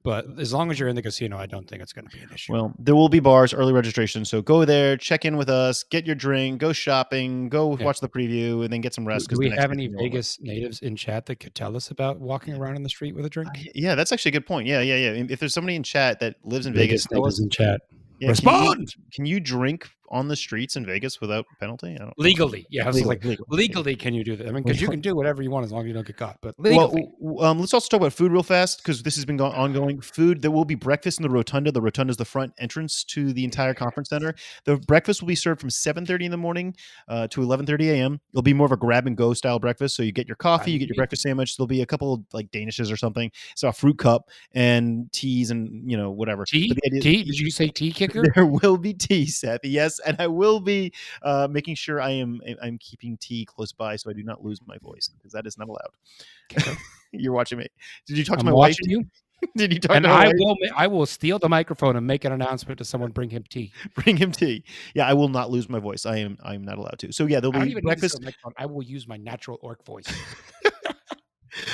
[0.03, 2.23] but as long as you're in the casino, I don't think it's going to be
[2.23, 2.53] an issue.
[2.53, 4.25] well, there will be bars, early registration.
[4.25, 7.85] So go there, check in with us, get your drink, go shopping, go Yeah.
[7.85, 9.29] watch the preview, and then get some rest.
[9.29, 9.87] do the we have any.
[9.87, 13.25] Vegas natives in chat that could tell us about walking around in the street with
[13.25, 13.49] a drink?
[13.75, 14.67] Yeah, that's actually a good point.
[14.67, 15.25] Yeah, yeah, yeah.
[15.29, 17.81] If there's somebody in chat that lives in Vegas, tell natives in chat.
[17.91, 21.95] yeah, can you- Respond Can you drink on the streets in Vegas without penalty?
[21.95, 22.67] I don't legally.
[22.69, 23.45] Yeah, I was Legally, like, legally.
[23.49, 24.47] legally, can you do that?
[24.47, 26.17] I mean, because you can do whatever you want as long as you don't get
[26.17, 26.37] caught.
[26.41, 29.25] But legally, w- w- um, let's also talk about food real fast because this has
[29.25, 30.01] been go- ongoing.
[30.01, 30.41] Food.
[30.41, 31.71] There will be breakfast in the rotunda.
[31.71, 34.35] The rotunda is the front entrance to the entire conference center.
[34.65, 36.75] The breakfast will be served from 7:30 in the morning
[37.07, 38.19] uh, to 11:30 a.m.
[38.33, 39.95] It'll be more of a grab and go style breakfast.
[39.95, 41.55] So you get your coffee, you get your breakfast sandwich.
[41.55, 43.31] There'll be a couple of, like danishes or something.
[43.55, 46.43] So a fruit cup and teas and you know whatever.
[46.45, 47.23] tea, But the idea- tea.
[47.23, 48.23] Did you say tea kicker?
[48.35, 49.61] there will be tea, Seth.
[49.63, 53.95] Yes, and I will be uh, making sure I am I'm keeping tea close by
[53.95, 56.77] so I do not lose my voice because that is not allowed.
[57.11, 57.67] You're watching me.
[58.07, 58.77] Did you talk to I'm my wife?
[58.81, 59.05] you,
[59.55, 60.33] Did you talk and to my I wife?
[60.37, 60.55] will.
[60.75, 63.11] I will steal the microphone and make an announcement to someone.
[63.11, 63.73] Bring him tea.
[63.95, 64.63] bring him tea?
[64.93, 66.05] Yeah, I will not lose my voice.
[66.05, 67.11] I am I am not allowed to.
[67.11, 68.15] So yeah, there'll be to breakfast.
[68.15, 68.53] steal the microphone.
[68.57, 70.05] I will use my natural orc voice.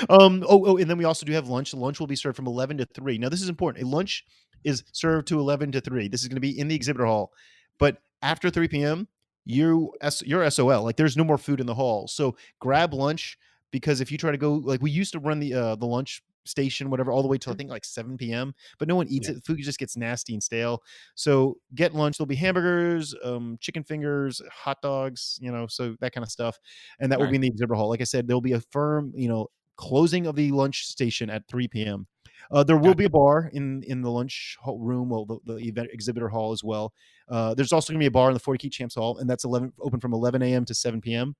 [0.10, 0.44] Um.
[0.48, 1.74] Oh, oh, and then we also do have lunch.
[1.74, 3.18] Lunch will be served from eleven to three.
[3.18, 3.84] Now this is important.
[3.84, 4.26] A lunch
[4.64, 6.08] is served to eleven to three.
[6.08, 7.32] This is going to be in the exhibitor hall,
[7.78, 9.08] but after three p.m.
[9.46, 9.94] you
[10.26, 10.84] you're SOL.
[10.84, 12.08] Like there's no more food in the hall.
[12.08, 13.38] So grab lunch
[13.72, 16.22] because if you try to go like we used to run the uh, the lunch
[16.46, 18.54] station, whatever, all the way till I think like 7 p.m.
[18.80, 19.30] But no one eats Yeah.
[19.30, 19.44] it.
[19.46, 20.82] Food just gets nasty and stale.
[21.16, 22.18] So get lunch.
[22.18, 26.58] There'll be hamburgers, um, chicken fingers, hot dogs, you know, so that kind of stuff.
[27.00, 27.28] And that will Right.
[27.28, 27.90] be in the exhibit hall.
[27.90, 31.48] Like I said, there'll be a firm, you know, closing of the lunch station at
[31.48, 32.08] 3 p.m.
[32.52, 35.58] Uh, there will be a bar in in the lunch hall room, well, the, the
[35.58, 36.94] event exhibitor hall as well.
[37.30, 39.44] Uh, there's also going to be a bar in the 40K Champs Hall, and that's
[39.44, 40.66] 11 open from 11 a.m.
[40.66, 41.36] to 7 p.m.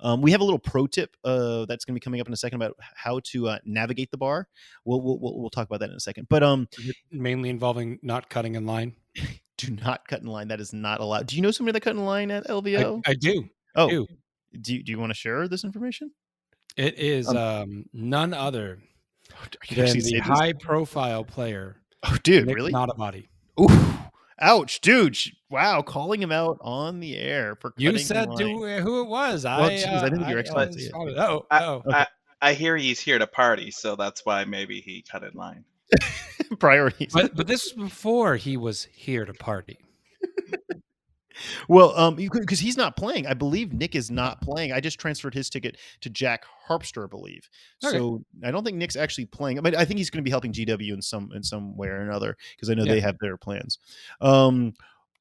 [0.00, 2.32] Um, we have a little pro tip uh, that's going to be coming up in
[2.32, 4.48] a second about how to uh, navigate the bar.
[4.84, 6.28] We'll, we'll we'll we'll talk about that in a second.
[6.28, 6.68] But um,
[7.10, 8.94] mainly involving not cutting in line.
[9.58, 10.48] do not cut in line.
[10.48, 11.26] That is not allowed.
[11.26, 13.02] Do you know somebody that cut in line at I, LVO?
[13.06, 13.48] I do.
[13.74, 14.06] oh, do.
[14.60, 16.12] do you, do you want to share this information?
[16.76, 18.97] It is Um, um, none other I
[19.28, 20.26] than actually the say this.
[20.26, 22.72] high-profile player, Oh, dude, Nick really?
[22.72, 23.26] Nanavati.
[23.60, 23.68] Ooh,
[24.40, 25.16] ouch, dude!
[25.50, 29.44] Wow, calling him out on the air for You said to, uh, who it was.
[29.44, 30.82] Well, I, geez, I uh, didn't think you were explaining it.
[30.84, 30.92] it.
[30.94, 31.82] Oh, I- oh.
[31.90, 32.06] I,
[32.40, 35.64] I hear he's here to party, so that's why maybe he cut in line.
[36.58, 37.12] priorities.
[37.12, 39.78] But but this was before he was here to party.
[41.68, 43.26] Well, um, because he's not playing.
[43.26, 44.72] I believe Nick is not playing.
[44.72, 47.48] I just transferred his ticket to Jack Harpster, I believe.
[47.84, 47.96] Okay.
[47.96, 49.58] So I don't think Nick's actually playing.
[49.58, 51.88] I mean, I think he's going to be helping GW in some in some way
[51.88, 52.92] or another because I know Yeah.
[52.94, 53.78] they have their plans.
[54.20, 54.74] Um,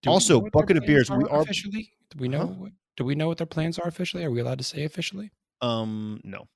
[0.03, 1.91] Do Also, know what their bucket of beers, we are- officially.
[2.11, 2.57] Do we know?
[2.63, 2.69] Huh?
[2.95, 4.23] Do we know what their plans are officially?
[4.23, 5.31] Are we allowed to say officially?
[5.61, 6.47] um, no.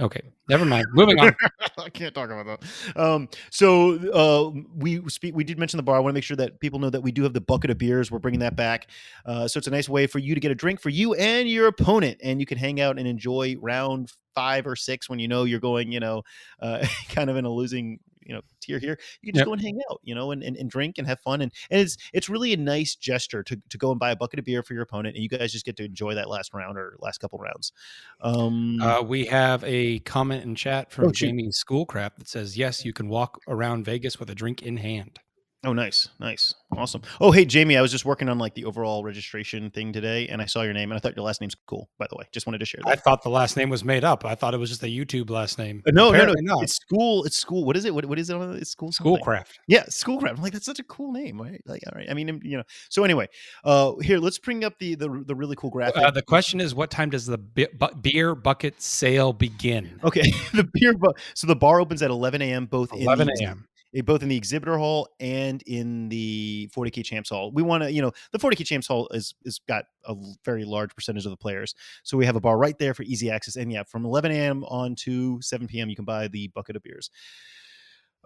[0.00, 0.86] Okay, never mind.
[0.92, 1.36] Moving on.
[1.78, 3.00] I can't talk about that.
[3.00, 5.34] Um, so uh, we speak.
[5.34, 5.96] We did mention the bar.
[5.96, 7.76] I want to make sure that people know that we do have the bucket of
[7.76, 8.10] beers.
[8.10, 8.88] We're bringing that back.
[9.26, 11.48] Uh, so it's a nice way for you to get a drink for you and
[11.48, 15.28] your opponent, and you can hang out and enjoy round five or six when you
[15.28, 15.92] know you're going.
[15.92, 16.22] You know,
[16.60, 18.98] uh, kind of in a losing you know tier here.
[19.22, 19.46] You can just Yep.
[19.46, 20.00] go and hang out.
[20.02, 21.40] You know, and, and, and drink and have fun.
[21.40, 24.38] And and it's it's really a nice gesture to to go and buy a bucket
[24.38, 26.76] of beer for your opponent, and you guys just get to enjoy that last round
[26.78, 27.72] or last couple rounds.
[28.20, 31.10] Um, Uh, we have a comment in chat from Oh.
[31.12, 35.18] Jamie Schoolcraft that says, "Yes, you can walk around Vegas with a drink in hand."
[35.62, 37.02] Oh, nice, nice, awesome.
[37.20, 40.40] Oh, hey, Jamie, I was just working on like the overall registration thing today, and
[40.40, 41.90] I saw your name, and I thought your last name's cool.
[41.98, 44.24] By the way, just wanted to share I thought the last name was made up.
[44.24, 45.82] I thought it was just a YouTube last name.
[45.86, 46.62] Uh, no, no, no, not.
[46.62, 47.24] it's school.
[47.24, 47.66] It's school.
[47.66, 47.94] What is it?
[47.94, 48.36] What, what is it?
[48.36, 48.90] It's school.
[48.90, 49.12] something.
[49.12, 49.60] Schoolcraft.
[49.68, 50.38] Yeah, schoolcraft.
[50.38, 51.38] I'm like, that's such a cool name.
[51.38, 51.60] Right?
[51.66, 52.08] Like, all right.
[52.08, 52.64] I mean, you know.
[52.88, 53.28] So anyway,
[53.62, 56.02] uh, here, let's bring up the the, the really cool graphic.
[56.02, 57.66] Uh, the question is, what time does the bu-
[58.00, 60.00] beer bucket sale begin?
[60.04, 60.22] okay,
[60.54, 60.94] the beer.
[60.94, 62.64] Bu- so the bar opens at 11 a.m.
[62.64, 63.66] Both 11 a.m.
[64.04, 67.50] both in the exhibitor hall and in the 40k champs hall.
[67.52, 70.94] We want to, you know, the 40k champs hall is is got a very large
[70.94, 73.56] percentage of the players, so we have a bar right there for easy access.
[73.56, 74.64] And yeah, from 11 a.m.
[74.64, 75.88] on to 7 p.m.
[75.88, 77.10] you can buy the bucket of beers.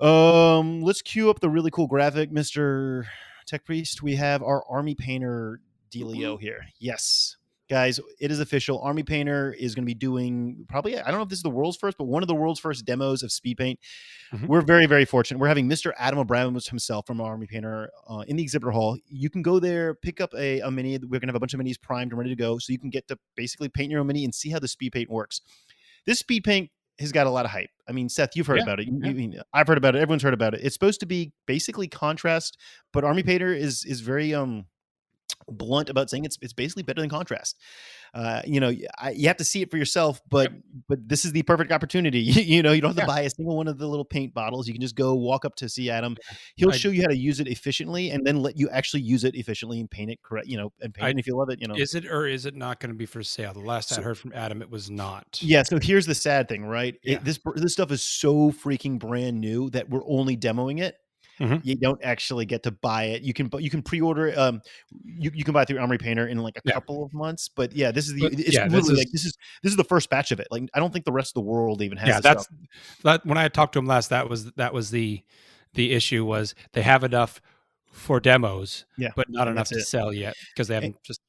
[0.00, 3.06] Um, let's cue up the really cool graphic, Mister
[3.46, 4.02] Tech Priest.
[4.02, 6.66] We have our army painter dealio here.
[6.78, 7.36] Yes.
[7.70, 8.78] Guys, it is official.
[8.82, 11.48] Army Painter is going to be doing probably, I don't know if this is the
[11.50, 13.80] world's first, but one of the world's first demos of speed paint.
[14.34, 14.48] Mhm.
[14.48, 15.38] we're very very fortunate.
[15.38, 18.98] We're having mr adam abramovich himself from army painter uh, in the exhibitor hall.
[19.08, 21.54] You can go there pick up a, a mini we're going to have a bunch
[21.54, 24.00] of minis primed and ready to go so you can get to basically paint your
[24.00, 25.40] own mini and see how the speed paint works.
[26.06, 27.70] This speed paint has got a lot of hype.
[27.88, 28.88] I mean seth you've heard Yeah, about it.
[28.88, 29.10] You- yeah.
[29.10, 30.00] you i've heard about it.
[30.00, 30.60] Everyone's heard about it.
[30.62, 32.58] It's supposed to be basically contrast
[32.92, 34.66] but army painter is is very um
[35.48, 37.58] blunt about saying it's it's basically better than contrast.
[38.14, 40.52] Uh, you know, I, you have to see it for yourself, but
[40.88, 42.20] but this is the perfect opportunity.
[42.34, 43.06] You, you know, you don't have to Yeah.
[43.06, 44.66] buy a single one of the little paint bottles.
[44.68, 46.16] You can just go walk up to see Adam.
[46.56, 49.24] He'll I- show you how to use it efficiently, and then let you actually use
[49.24, 50.46] it efficiently and paint it correct.
[50.46, 51.60] You know, and paint I- it if you love it.
[51.60, 53.52] You know, Is it or is it not going to be for sale?
[53.52, 55.40] The last I heard from Adam, it was not.
[55.42, 55.64] Yeah.
[55.64, 56.94] So here's the sad thing, right?
[57.02, 60.96] It- this this stuff is so freaking brand new that we're only demoing it.
[61.40, 61.60] Mhm.
[61.64, 63.22] You don't actually get to buy it.
[63.22, 64.32] You can you can pre-order.
[64.38, 64.62] Um,
[65.04, 66.74] you, you can buy it through Army Painter in like a Yeah.
[66.74, 67.48] couple of months.
[67.48, 69.70] But yeah, this is the But, it's yeah, this literally is- like this is this
[69.72, 70.46] is the first batch of it.
[70.50, 72.08] Like I don't think the rest of the world even has.
[72.08, 72.58] yeah, this that's stuff.
[73.02, 73.26] that.
[73.26, 75.22] When I talked to him last, that was that was the
[75.74, 77.40] the issue was they have enough
[77.92, 79.86] for demos, Yeah, but not enough to it.
[79.86, 81.20] sell yet because they haven't just.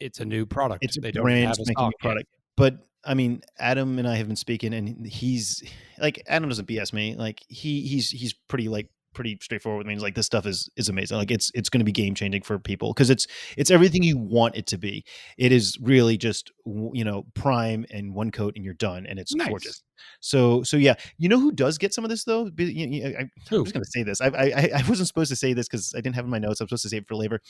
[0.00, 0.84] It's a new product.
[0.84, 1.98] it's a they don't brand have a spanking new yet.
[2.00, 2.28] product.
[2.56, 5.62] But I mean, Adam and I have been speaking, and he's
[5.98, 7.14] like, Adam doesn't BS me.
[7.14, 9.94] Like he he's he's pretty like pretty straightforward with me.
[9.94, 11.16] He's like, this stuff is is amazing.
[11.18, 13.26] Like it's it's going to be game changing for people because it's
[13.56, 15.04] it's everything you want it to be.
[15.38, 16.52] It is really just
[16.92, 19.48] you know prime and one coat and you're done, and it's Nice.
[19.48, 19.82] gorgeous.
[20.20, 22.48] So so yeah, you know who does get some of this though?
[22.50, 23.64] Be- you- you- I, I'm Who?
[23.64, 24.20] just going to say this.
[24.20, 26.30] I, I I- I wasn't supposed to say this because I didn't have it in
[26.30, 26.60] my notes.
[26.60, 27.40] I'm supposed to save it for labor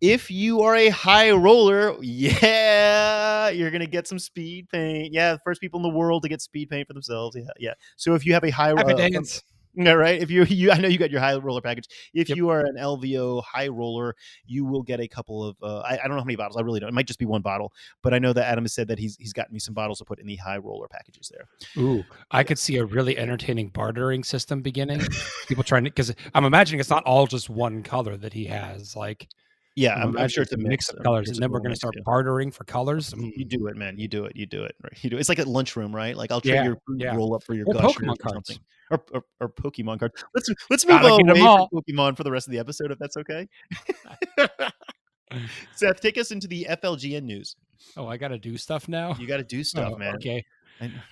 [0.00, 5.12] if you are a high roller, yeah, you're gonna get some speed paint.
[5.12, 7.36] Yeah, the first people in the world to get speed paint for themselves.
[7.36, 7.74] Yeah, yeah.
[7.96, 9.42] So if you have a high Happy uh, dance.
[9.74, 10.20] Yeah, right.
[10.20, 11.86] If you, you, I know you got your high roller package.
[12.12, 12.36] If Yep.
[12.36, 15.56] you are an LVO high roller, you will get a couple of.
[15.62, 16.56] Uh, I, I don't know how many bottles.
[16.56, 16.88] I really don't.
[16.88, 19.16] It might just be one bottle, but I know that Adam has said that he's
[19.16, 21.46] he's gotten me some bottles to put in the high roller packages there.
[21.82, 25.02] Ooh, I could see a really entertaining bartering system beginning.
[25.46, 28.96] People trying to because I'm imagining it's not all just one color that he has.
[28.96, 29.28] Like,
[29.76, 31.94] Yeah, I'm I'm, sure it's a mix of colors, and then we're going to start
[31.96, 32.02] yeah.
[32.04, 33.14] bartering for colors.
[33.16, 33.48] You Mm.
[33.48, 33.98] do it, man.
[33.98, 34.34] You do it.
[34.34, 34.74] You do it.
[34.82, 34.92] Right.
[35.02, 35.16] You do.
[35.16, 35.20] It.
[35.20, 36.16] It's like a lunchroom, right?
[36.16, 37.14] Like I'll trade Yeah, your yeah.
[37.14, 38.58] roll up for your Or gushers Pokemon or something,
[38.90, 40.22] or, or or Pokemon cards.
[40.34, 43.46] Let's let's move away from Pokemon for the rest of the episode, if that's okay.
[45.76, 47.54] Seth, take us into the FLGN news.
[47.96, 49.14] Oh, I got to do stuff now.
[49.14, 50.16] You got to do stuff, Oh, man.
[50.16, 50.44] Okay.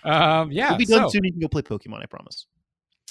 [0.02, 0.70] Um, yeah.
[0.70, 1.24] We'll be done so, soon.
[1.24, 2.02] You can go play Pokemon.
[2.02, 2.46] I promise.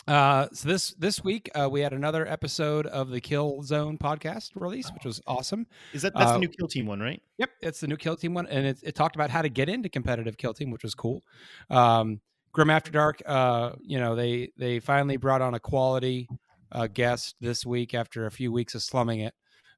[0.07, 4.51] Uh, so this this week uh, we had another episode of the Kill Zone podcast
[4.55, 5.67] release, which was awesome.
[5.93, 7.21] Is that that's Uh, the new Kill Team one, right?
[7.37, 9.69] Yep, it's the new Kill Team one, and it, it talked about how to get
[9.69, 11.23] into competitive Kill Team, which was cool.
[11.69, 12.21] Um,
[12.53, 16.27] Grim After Dark, uh, you know, they they finally brought on a quality
[16.71, 19.33] uh, guest this week after a few weeks of slumming it.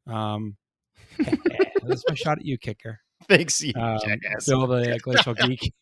[0.07, 0.55] Um,
[1.17, 2.99] that's my shot at you, kicker.
[3.27, 4.45] Thanks, you Um, jackass.
[4.47, 5.73] Bill the Glacial Geek.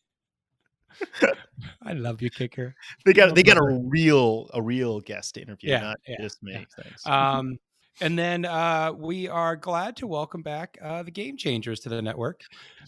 [1.84, 2.76] I love you, kicker.
[3.06, 6.42] they got they got a real a real guest to interview, Yeah, not yeah, just
[6.44, 6.54] me.
[6.54, 6.64] yeah.
[6.84, 7.06] Thanks.
[7.08, 7.58] Um,
[8.00, 12.00] and then uh, we are glad to welcome back uh, the Game Changers to the
[12.00, 12.44] network.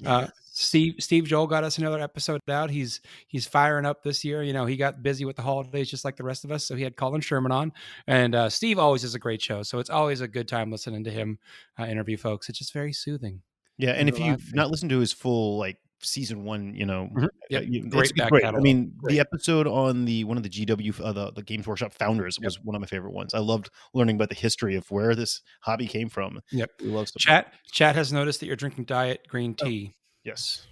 [0.06, 2.70] Uh, Steve Steve Joel got us another episode out.
[2.70, 4.44] He's he's firing up this year.
[4.44, 6.76] You know, he got busy with the holidays just like the rest of us, so
[6.76, 7.72] he had Colin Sherman on.
[8.06, 11.04] And uh, Steve always is a great show, so it's always a good time listening
[11.06, 11.40] to him
[11.80, 12.48] uh, interview folks.
[12.50, 13.42] It's just very soothing.
[13.80, 17.26] Yeah, and if you've not listened to his full like season one, you know, Mhm.
[17.26, 18.46] uh, Yep, great great.
[18.46, 19.14] I mean, Great.
[19.14, 22.46] the episode on the one of the GW, uh, the the Games Workshop founders Yep.
[22.46, 23.34] was one of my favorite ones.
[23.34, 26.40] I loved learning about the history of where this hobby came from.
[26.52, 26.72] Yep.
[26.82, 27.22] We love stuff.
[27.22, 30.68] Chat chat has noticed that you're drinking diet green Oh, tea, Yes,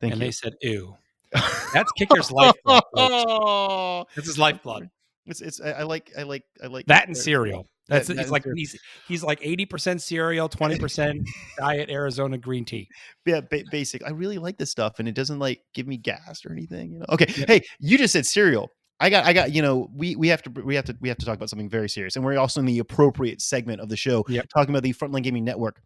[0.00, 0.26] thank and you.
[0.28, 0.96] they said, "Ew."
[1.74, 2.82] That's Kicker's lifeblood.
[2.94, 3.24] folks.
[3.28, 4.88] Oh, That's his lifeblood.
[5.26, 7.66] It's it's I, I like I like I like That and cereal.
[7.88, 11.20] That's that it's and like he's he's like eighty percent cereal, twenty percent
[11.58, 12.88] diet Arizona green tea.
[13.24, 14.04] yeah, ba- basic.
[14.04, 16.92] I really like this stuff, and it doesn't like give me gas or anything.
[16.92, 17.06] You know.
[17.10, 17.26] Okay.
[17.36, 17.48] Yep.
[17.48, 18.70] Hey, you just said cereal.
[18.98, 19.52] I got, I got.
[19.52, 21.68] You know, we we have to we have to we have to talk about something
[21.68, 24.46] very serious, and we're also in the appropriate segment of the show, Yep.
[24.48, 25.80] talking about the Frontline Gaming Network.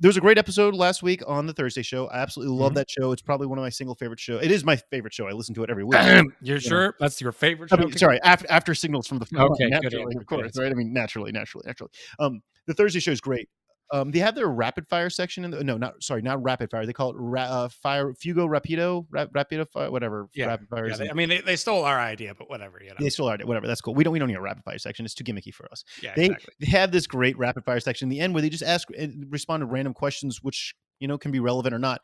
[0.00, 2.06] There was a great episode last week on the Thursday show.
[2.08, 2.76] I absolutely love Mhm.
[2.76, 3.12] that show.
[3.12, 4.38] It's probably one of my single favorite show.
[4.38, 5.28] It is my favorite show.
[5.28, 5.92] I listen to it every week.
[6.42, 6.58] You're know.
[6.60, 7.84] sure that's your favorite I show?
[7.84, 10.62] mean, sorry, after after signals from the Okay, good naturally, answer, of course, answer.
[10.62, 10.72] right?
[10.72, 11.90] I mean, naturally, naturally, naturally.
[12.18, 13.48] Um, the Thursday show is great.
[13.92, 16.86] Um, they have their rapid fire section in the no, not sorry, not rapid fire.
[16.86, 20.28] They call it ra- uh, fire Fuego Rapido, rap, Rapido fire, whatever.
[20.34, 20.88] Yeah, rapid fire.
[20.88, 22.80] Yeah, they, I mean, they, they stole our idea, but whatever.
[22.82, 22.96] You know.
[22.98, 23.66] they still are whatever.
[23.66, 23.94] That's cool.
[23.94, 25.04] We don't we don't need a rapid fire section.
[25.04, 25.84] It's too gimmicky for us.
[26.02, 26.54] yeah, They exactly.
[26.60, 29.26] they have this great rapid fire section in the end where they just ask and
[29.28, 32.00] respond to random questions, which you know can be relevant or not.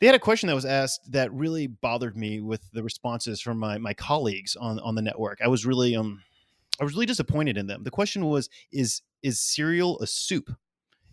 [0.00, 3.58] They had a question that was asked that really bothered me with the responses from
[3.58, 5.38] my my colleagues on on the network.
[5.44, 6.22] I was really um
[6.80, 7.84] I was really disappointed in them.
[7.84, 10.50] The question was is is cereal a soup?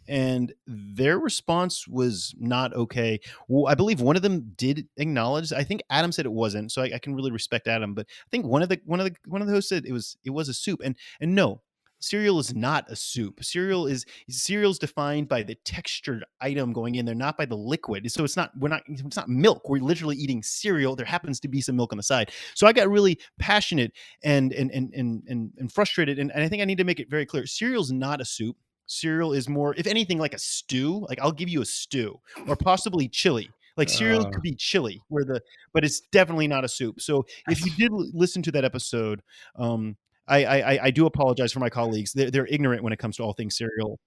[0.07, 3.19] And their response was not okay.
[3.47, 5.51] Well, I believe one of them did acknowledge.
[5.51, 7.93] I think Adam said it wasn't, so I, I can really respect Adam.
[7.93, 9.93] But I think one of the one of the one of the hosts said it
[9.93, 10.81] was it was a soup.
[10.83, 11.61] And and no,
[11.99, 13.43] cereal is not a soup.
[13.43, 17.57] Cereal is cereal is defined by the textured item going in there, not by the
[17.57, 18.09] liquid.
[18.11, 19.67] So it's not we're not it's not milk.
[19.69, 20.95] We're literally eating cereal.
[20.95, 22.31] There happens to be some milk on the side.
[22.53, 26.19] So I got really passionate and and and and and, and frustrated.
[26.19, 27.45] And, and I think I need to make it very clear.
[27.45, 28.57] Cereal's not a soup.
[28.88, 31.06] Cereal is more, if anything, like a stew.
[31.10, 33.50] Like I'll give you a stew or possibly chili.
[33.78, 34.30] Like cereal Uh.
[34.30, 35.41] could be chili, where the
[35.74, 37.02] but it's definitely not a soup.
[37.02, 39.21] So if you did listen to that episode,
[39.58, 42.13] um, I, I I- I do apologize for my colleagues.
[42.13, 44.00] They're, they're ignorant when it comes to all things cereal.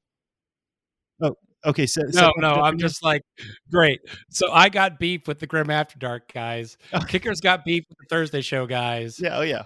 [1.21, 1.35] Oh,
[1.67, 1.87] okay.
[1.87, 3.23] So, No, no, I'm just like,
[3.71, 4.01] great.
[4.31, 6.79] So I got beef with the Grim After Dark guys.
[7.09, 9.19] Kickers got beef with the Thursday show guys.
[9.21, 9.37] yeah.
[9.39, 9.65] Oh yeah.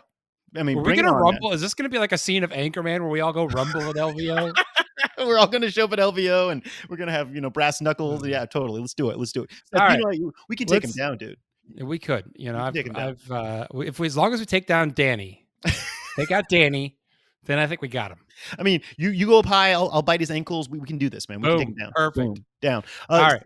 [0.57, 1.53] I mean, Were we gonna rumble?
[1.53, 3.97] Is this gonna be like a scene of Anchorman where we all go rumble with
[3.97, 4.53] LVO?
[5.19, 7.51] we're all going to show up at LVO and we're going to have you know
[7.51, 8.27] brass knuckles.
[8.27, 8.81] Yeah, totally.
[8.81, 9.19] Let's do it.
[9.19, 9.51] Let's do it.
[9.75, 10.19] All you right.
[10.21, 11.37] know we can take him Let's- down, dude.
[11.81, 12.93] we could, you know, I've, him.
[12.97, 15.47] I've, uh, if we, as long as we take down Danny,
[16.17, 16.99] take out Danny,
[17.45, 18.19] then I think we got him.
[18.59, 19.73] I mean, you you go up high.
[19.73, 20.69] I'll, I'll bite his ankles.
[20.69, 21.41] We, we can do this, man.
[21.41, 21.93] We can take him down.
[21.95, 22.17] Perfect.
[22.35, 22.45] Boom.
[22.61, 22.85] Down.
[23.09, 23.43] Uh, All right.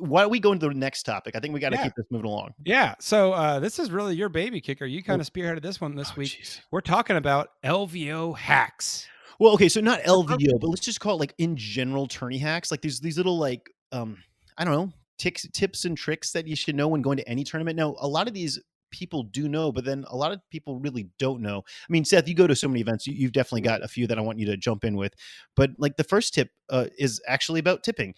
[0.00, 1.36] Why don't we go into the next topic?
[1.36, 1.84] I think we got to Yeah.
[1.84, 2.52] keep this moving along.
[2.64, 2.96] Yeah.
[2.98, 4.84] So uh, this is really your baby kicker.
[4.86, 6.30] You kind of spearheaded this one this Oh, week.
[6.42, 6.60] jeez.
[6.72, 9.06] We're talking about LVO hacks.
[9.38, 12.70] Well, okay, so not LVO, but let's just call it like in general tourney hacks.
[12.70, 14.18] Like these these little like um
[14.56, 17.44] I don't know ticks tips and tricks that you should know when going to any
[17.44, 17.76] tournament.
[17.76, 21.08] Now, a lot of these people do know, but then a lot of people really
[21.18, 21.58] don't know.
[21.66, 24.06] I mean, Seth, you go to so many events, you, you've definitely got a few
[24.06, 25.14] that I want you to jump in with.
[25.56, 28.14] But like the first tip uh, is actually about tipping.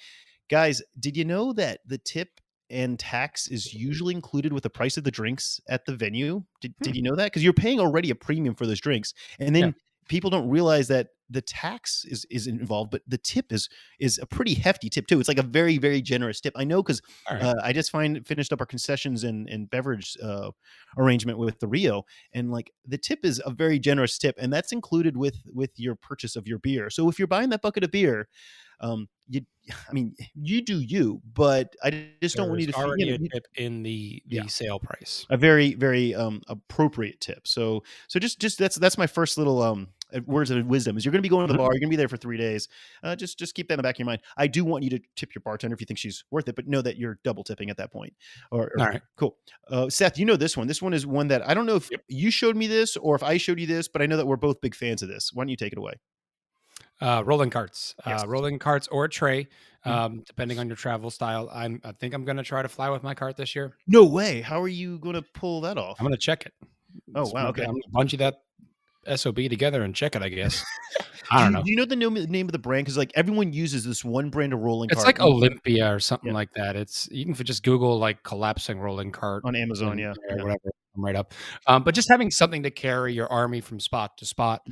[0.51, 4.97] Guys, did you know that the tip and tax is usually included with the price
[4.97, 6.43] of the drinks at the venue.
[6.61, 6.85] Did, Hmm.
[6.85, 7.27] did you know that?
[7.27, 9.73] Because you're paying already a premium for those drinks, and then Yeah.
[10.09, 14.27] People don't realize that the tax is is involved, but the tip is is a
[14.27, 15.19] pretty hefty tip too.
[15.19, 16.55] It's like a very very generous tip.
[16.57, 17.43] I know because right.
[17.43, 20.51] uh, I just find finished up our concessions and and beverage uh,
[20.97, 24.73] arrangement with the Rio, and like the tip is a very generous tip, and that's
[24.73, 26.91] included with with your purchase of your beer.
[26.91, 28.29] So if you're buying that bucket of beer,
[28.81, 29.41] um, you,
[29.89, 33.25] I mean, you do you, but I just don't want you to already you know,
[33.25, 34.47] a tip in the the Yeah.
[34.47, 35.27] sale price.
[35.31, 37.47] a very very um appropriate tip.
[37.49, 41.05] So so just just that's that's my first little um uh, words of wisdom is
[41.05, 41.63] you're going to be going to the Mhm.
[41.63, 42.69] bar, you're going to be there for three days.
[43.03, 44.23] Uh, just just keep that in the back of your mind.
[44.37, 46.69] I do want you to tip your bartender if you think she's worth it, but
[46.69, 48.15] know that you're double tipping at that point.
[48.53, 49.03] Or, or- All right.
[49.17, 49.37] cool.
[49.69, 50.69] Uh, Seth, you know this one.
[50.69, 53.25] This one is one that I don't know if you showed me this or if
[53.25, 55.33] I showed you this, but I know that we're both big fans of this.
[55.33, 55.95] Why don't you take it away?
[57.01, 58.23] Uh, rolling carts, Yes.
[58.23, 59.49] uh, rolling carts or a tray,
[59.85, 59.91] Mhm.
[59.91, 61.51] um, depending on your travel style.
[61.53, 63.77] I'm, I think I'm going to try to fly with my cart this year.
[63.87, 64.41] No way.
[64.41, 65.99] How are you going to pull that off?
[66.01, 66.55] I'm going to check it.
[67.15, 67.65] Oh, It's wow, okay.
[67.65, 70.23] I'm going to bungee that sob together and check it.
[70.23, 70.65] I guess.
[71.31, 71.63] I do don't you, know.
[71.65, 72.85] Do you know the name, name of the brand?
[72.87, 76.01] Because like everyone uses this one brand of rolling It's cart It's like Olympia or
[76.01, 76.35] something Yeah.
[76.35, 76.77] like that.
[76.77, 79.91] It's you can just Google like collapsing rolling cart on Amazon.
[79.93, 80.11] and- Yeah.
[80.31, 80.43] or yeah.
[80.45, 80.71] whatever.
[80.97, 81.35] I'm right up.
[81.67, 84.63] Um, but just having something to carry your army from spot to spot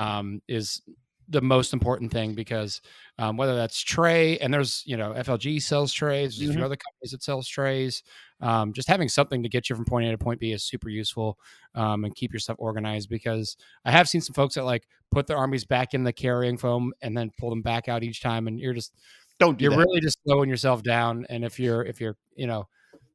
[0.00, 0.04] Mm.
[0.04, 0.82] um, is
[1.30, 2.80] the most important thing because
[3.18, 6.62] um, whether that's tray and there's you know FLG sells trays, there's Mhm.
[6.62, 8.02] other companies that sells trays.
[8.40, 10.88] Um, just having something to get you from point A to point B is super
[10.88, 11.38] useful
[11.74, 15.26] um, and keep your stuff organized because I have seen some folks that like put
[15.26, 18.46] their armies back in the carrying foam and then pull them back out each time,
[18.48, 18.94] and you're just
[19.38, 19.78] Don't do you're that.
[19.78, 21.26] really just slowing yourself down.
[21.28, 22.68] And if you're if you're you know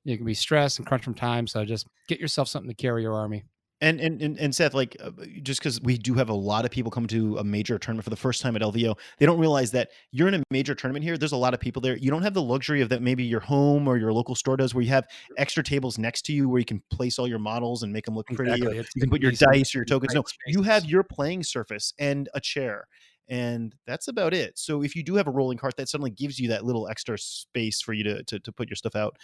[0.03, 3.01] you can be stressed and crunch from time, so just get yourself something to carry
[3.03, 3.43] your army.
[3.83, 6.71] And and and, and Seth, like, uh, just because we do have a lot of
[6.71, 9.71] people come to a major tournament for the first time at LVO, they don't realize
[9.71, 11.17] that you're in a major tournament here.
[11.17, 11.97] There's a lot of people there.
[11.97, 14.73] You don't have the luxury of that maybe your home or your local store does,
[14.73, 15.05] where you have
[15.37, 18.15] extra tables next to you where you can place all your models and make them
[18.15, 18.53] look pretty.
[18.53, 18.77] Exactly.
[18.95, 20.15] You can put your dice or your tokens.
[20.15, 22.87] No, you have your playing surface and a chair.
[23.27, 24.57] And that's about it.
[24.57, 27.17] So if you do have a rolling cart, that suddenly gives you that little extra
[27.17, 29.17] space for you to to, to put your stuff out.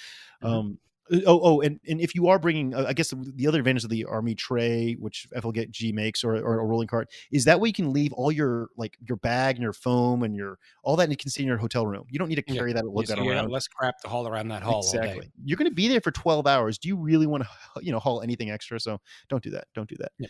[0.44, 0.50] Mhm.
[0.50, 0.80] Um,
[1.12, 3.84] oh, oh, and, and if you are bringing, uh, I guess the, the other advantage
[3.84, 7.60] of the army tray, which FLG G makes, or, or a rolling cart, is that
[7.60, 10.96] way you can leave all your like your bag and your foam and your all
[10.96, 12.06] that, and you can stay in your hotel room.
[12.10, 12.56] You don't need to Yeah.
[12.56, 13.52] carry that lug that see, you have around.
[13.52, 14.98] less crap to haul around that hall all day.
[15.00, 15.32] Exactly.
[15.44, 16.78] You're going to be there for 12 hours.
[16.78, 17.50] Do you really want to,
[17.84, 18.80] you know, haul anything extra?
[18.80, 19.66] So don't do that.
[19.74, 20.12] Don't do that.
[20.20, 20.28] Yeah.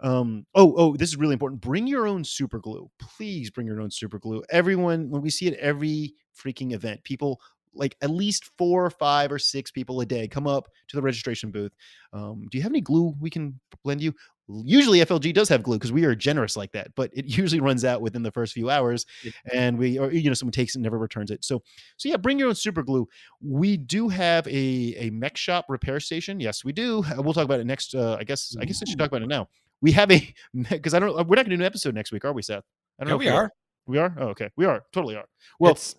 [0.00, 1.60] Um, oh, oh, this is really important.
[1.60, 2.88] Bring your own super glue.
[3.00, 4.44] Please bring your own super glue.
[4.50, 7.40] Everyone, when we see it every freaking event, people
[7.74, 11.02] like at least four, or five, or six people a day come up to the
[11.02, 11.72] registration booth.
[12.12, 14.14] Um, do you have any glue we can lend you?
[14.50, 17.84] Usually FLG does have glue because we are generous like that, but it usually runs
[17.84, 19.04] out within the first few hours
[19.52, 21.44] and we, or, you know, someone takes it and never returns it.
[21.44, 21.62] So,
[21.98, 23.06] so yeah, bring your own super glue.
[23.42, 26.40] We do have a, a mech shop repair station.
[26.40, 27.04] Yes, we do.
[27.18, 27.94] We'll talk about it next.
[27.94, 29.48] Uh, I guess, I guess I should talk about it now.
[29.82, 30.34] We have a,
[30.70, 32.64] because I don't, we're not going to do an episode next week, are we, Seth?
[32.98, 33.18] I don't Yeah, know.
[33.18, 33.52] we are.
[33.86, 34.14] We are?
[34.18, 34.50] Oh, okay.
[34.56, 34.82] We are.
[34.92, 35.26] Totally are.
[35.60, 35.94] Well, it's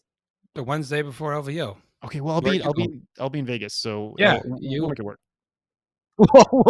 [0.55, 1.77] the Wednesday before LVO.
[2.05, 2.21] okay.
[2.21, 3.01] Well, I'll where be, I'll be.
[3.19, 3.73] I'll be in Vegas.
[3.73, 5.19] So Yeah, uh, we'll, you- we'll make it work.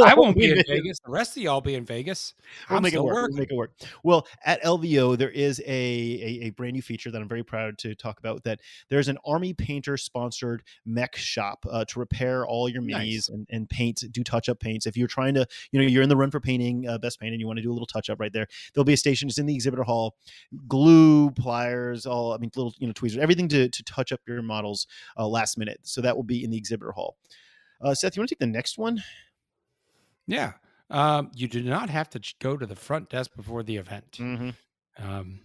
[0.05, 0.99] I won't be in Vegas.
[0.99, 2.33] The rest of y'all be in Vegas.
[2.69, 3.29] We'll I'm make it still work.
[3.31, 3.71] We'll make it work.
[4.03, 7.77] Well, at LVO, there is a, a a brand new feature that I'm very proud
[7.79, 8.43] to talk about.
[8.43, 8.59] That
[8.89, 13.29] there's an Army Painter sponsored mech shop uh, to repair all your minis Nice.
[13.29, 14.85] and, and paint, do touch up paints.
[14.85, 17.31] If you're trying to, you know, you're in the run for painting uh, best paint
[17.33, 19.29] and you want to do a little touch up right there, there'll be a station.
[19.29, 20.15] It's in the exhibitor hall.
[20.67, 24.41] Glue, pliers, all I mean, little you know tweezers, everything to to touch up your
[24.41, 25.79] models uh, last minute.
[25.83, 27.15] So that will be in the exhibitor hall.
[27.81, 29.01] Uh, Seth, you want to take the next one?
[30.29, 30.53] Yeah.
[30.91, 34.17] Um, you do not have to go to the front desk before the event.
[34.19, 34.49] Mm-hmm.
[34.97, 35.41] Um,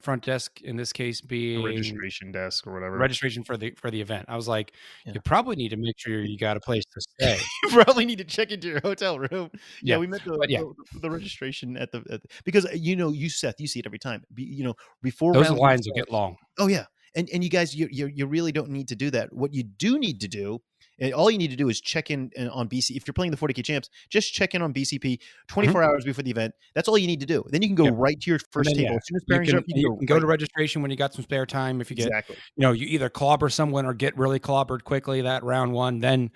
[0.00, 2.96] front desk in this case being registration desk or whatever.
[2.98, 4.26] registration for the for the event.
[4.28, 4.72] I was like,
[5.04, 5.14] Yeah.
[5.14, 7.38] you probably need to make sure you got a place to stay.
[7.64, 9.50] you probably need to check into your hotel room.
[9.82, 10.60] Yeah, Yeah, we met the, yeah.
[10.92, 13.80] the, the registration at the, at the- because uh, you know you Seth, you see
[13.80, 14.22] it every time.
[14.34, 16.36] Be, you know before Those lines will get long.
[16.58, 19.32] Oh yeah, and and you guys, you, you you really don't need to do that.
[19.32, 20.60] What you do need to do,
[20.98, 22.96] and all you need to do is check in uh, on BC.
[22.96, 26.30] If you're playing the 40k champs, just check in on BCP 24 hours before the
[26.30, 26.54] event.
[26.74, 27.44] That's all you need to do.
[27.48, 27.94] Then you can go Mm-hmm.
[27.94, 28.02] Yeah.
[28.02, 28.90] right to your first then, table.
[28.90, 30.82] yeah, As soon as You can, are up, you you can can go to registration
[30.82, 31.80] when you got some spare time.
[31.80, 32.36] If you get, exactly.
[32.56, 36.30] you know, you either clobber someone or get really clobbered quickly that round one, then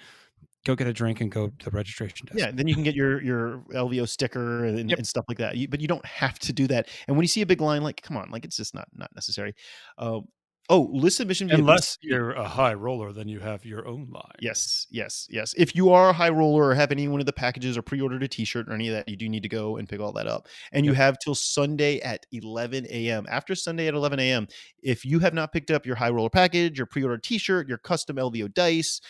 [0.64, 2.38] go get a drink and go to the registration desk.
[2.38, 4.98] Yeah, then you can get your your LVO sticker and, Yep.
[4.98, 5.56] and stuff like that.
[5.56, 6.88] You, but you don't have to do that.
[7.08, 9.10] And when you see a big line, like, come on, like it's just not not
[9.14, 9.54] necessary.
[9.98, 10.28] Um,
[10.68, 14.36] Oh, list submission via Unless you're a high roller, then you have your own line.
[14.40, 15.54] Yes, yes, yes.
[15.56, 18.22] If you are a high roller or have any one of the packages or pre-ordered
[18.22, 20.28] a T-shirt or any of that, you do need to go and pick all that
[20.28, 20.46] up.
[20.72, 23.26] And you have till Sunday at 11 a.m.
[23.28, 24.46] After Sunday at 11 a.m.,
[24.82, 28.16] if you have not picked up your high roller package, your pre-ordered T-shirt, your custom
[28.16, 29.00] LVO dice,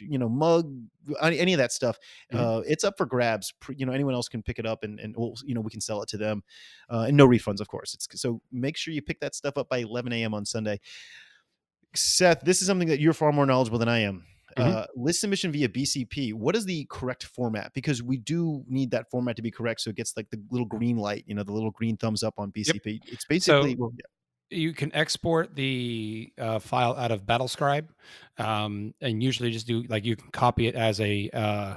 [0.00, 0.72] you know, mug,
[1.20, 1.98] any, of that stuff,
[2.32, 2.38] Mhm.
[2.38, 3.52] uh, it's up for grabs.
[3.74, 5.80] You know, anyone else can pick it up and and we'll, you know we can
[5.80, 6.42] sell it to them,
[6.90, 7.94] uh, and no refunds, of course.
[7.94, 10.34] It's so make sure you pick that stuff up by 11 a.m.
[10.34, 10.80] on Sunday.
[11.94, 14.24] Seth, this is something that you're far more knowledgeable than I am.
[14.56, 14.64] Mhm.
[14.64, 16.32] Uh, list submission via BCP.
[16.34, 17.72] What is the correct format?
[17.74, 20.66] Because we do need that format to be correct, so it gets like the little
[20.66, 23.00] green light, you know, the little green thumbs up on BCP.
[23.06, 24.04] It's basically well, yeah.
[24.52, 27.88] You can export the uh, file out of BattleScribe,
[28.38, 31.76] um, and usually just do like you can copy it as a uh,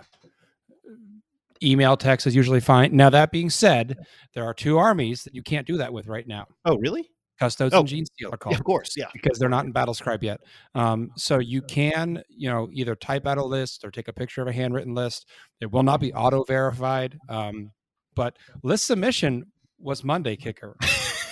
[1.64, 2.96] email text is usually fine.
[2.96, 3.98] Now that being said,
[4.34, 7.10] there are two armies that you can't do that with right now: Oh, really?
[7.40, 8.94] Custodes Oh, and Genestealer Yeah, of course.
[8.96, 9.08] Yeah.
[9.12, 10.40] because they're not in BattleScribe yet.
[10.74, 14.42] Um, so you can, you know, either type out a list or take a picture
[14.42, 15.28] of a handwritten list.
[15.60, 17.72] It will not be auto verified, um,
[18.16, 19.46] but list submission
[19.80, 20.78] was Monday kicker.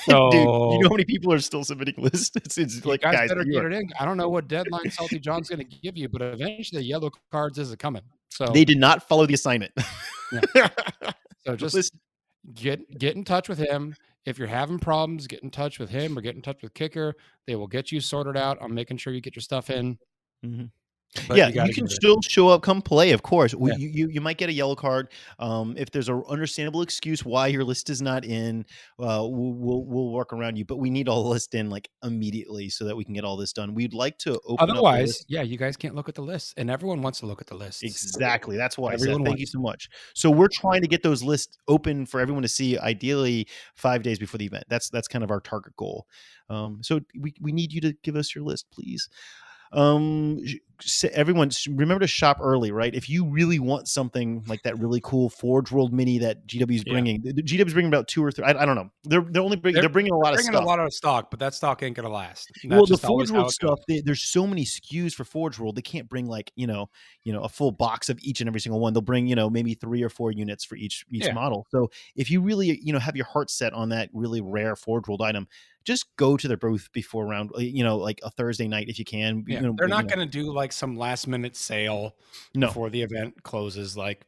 [0.06, 2.32] So Dude, you know how many people are still submitting lists?
[2.44, 3.90] It's, it's like guys, guys, better get it in.
[4.00, 7.10] I don't know what deadline Salty John's going to give you, but eventually the yellow
[7.32, 8.02] cards is coming.
[8.30, 9.72] So they did not follow the assignment.
[11.46, 11.94] so just
[12.54, 13.96] get get in touch with him.
[14.26, 17.14] If you're having problems, get in touch with him or get in touch with Kicker.
[17.46, 19.98] They will get you sorted out on making sure you get your stuff in.
[20.46, 20.72] Mhm.
[21.28, 23.12] But yeah, you, gotta can it still show up, come play.
[23.12, 23.76] Of course, Yeah.
[23.78, 25.10] you, you you might get a yellow card.
[25.40, 28.66] Um, if there's an understandable excuse why your list is not in,
[29.00, 30.66] uh, we'll, we'll we'll work around you.
[30.66, 33.38] But we need all the list in like immediately so that we can get all
[33.38, 33.74] this done.
[33.76, 34.70] We'd like to open.
[34.70, 37.48] Otherwise, yeah, you guys can't look at the list, and everyone wants to look at
[37.48, 37.84] the list.
[37.84, 38.58] Exactly.
[38.58, 38.94] That's why.
[38.94, 39.90] Everyone thank you so much.
[40.16, 44.20] So we're trying to get those lists open for everyone to see, ideally five days
[44.20, 44.66] before the event.
[44.68, 46.08] That's that's kind of our target goal.
[46.50, 49.08] Um, so we we need you to give us your list, please.
[49.74, 50.40] Um,
[51.14, 52.94] everyone remember to shop early, right?
[52.94, 56.84] If you really want something like that really cool Forge World Mini that GW is
[56.86, 56.92] Yeah.
[56.94, 58.44] bringing, the, the GW's bringing about two or three.
[58.44, 58.90] I, I don't know.
[59.06, 60.64] They're they're only bringing They're- they're, bringing a lot of Bringing stuff.
[60.64, 62.52] a lot of stock, but that stock ain't gonna last.
[62.66, 65.76] Well, the Forge World stuff, they, there's so many SKUs for Forge World.
[65.78, 66.90] They can't bring like you know,
[67.24, 68.94] you know, a full box of each and every single one.
[68.94, 71.34] They'll bring you know maybe three or four units for each each Yeah.
[71.34, 71.66] model.
[71.72, 75.08] So if you really you know have your heart set on that really rare Forge
[75.08, 75.48] World item,
[75.86, 77.52] just go to their booth before round.
[77.56, 79.44] uh, You know, like a Thursday night if you can.
[79.48, 82.16] Yeah, you know, they're not going to do like some last minute sale
[82.56, 82.68] No.
[82.68, 83.96] before the event closes.
[83.98, 84.26] Like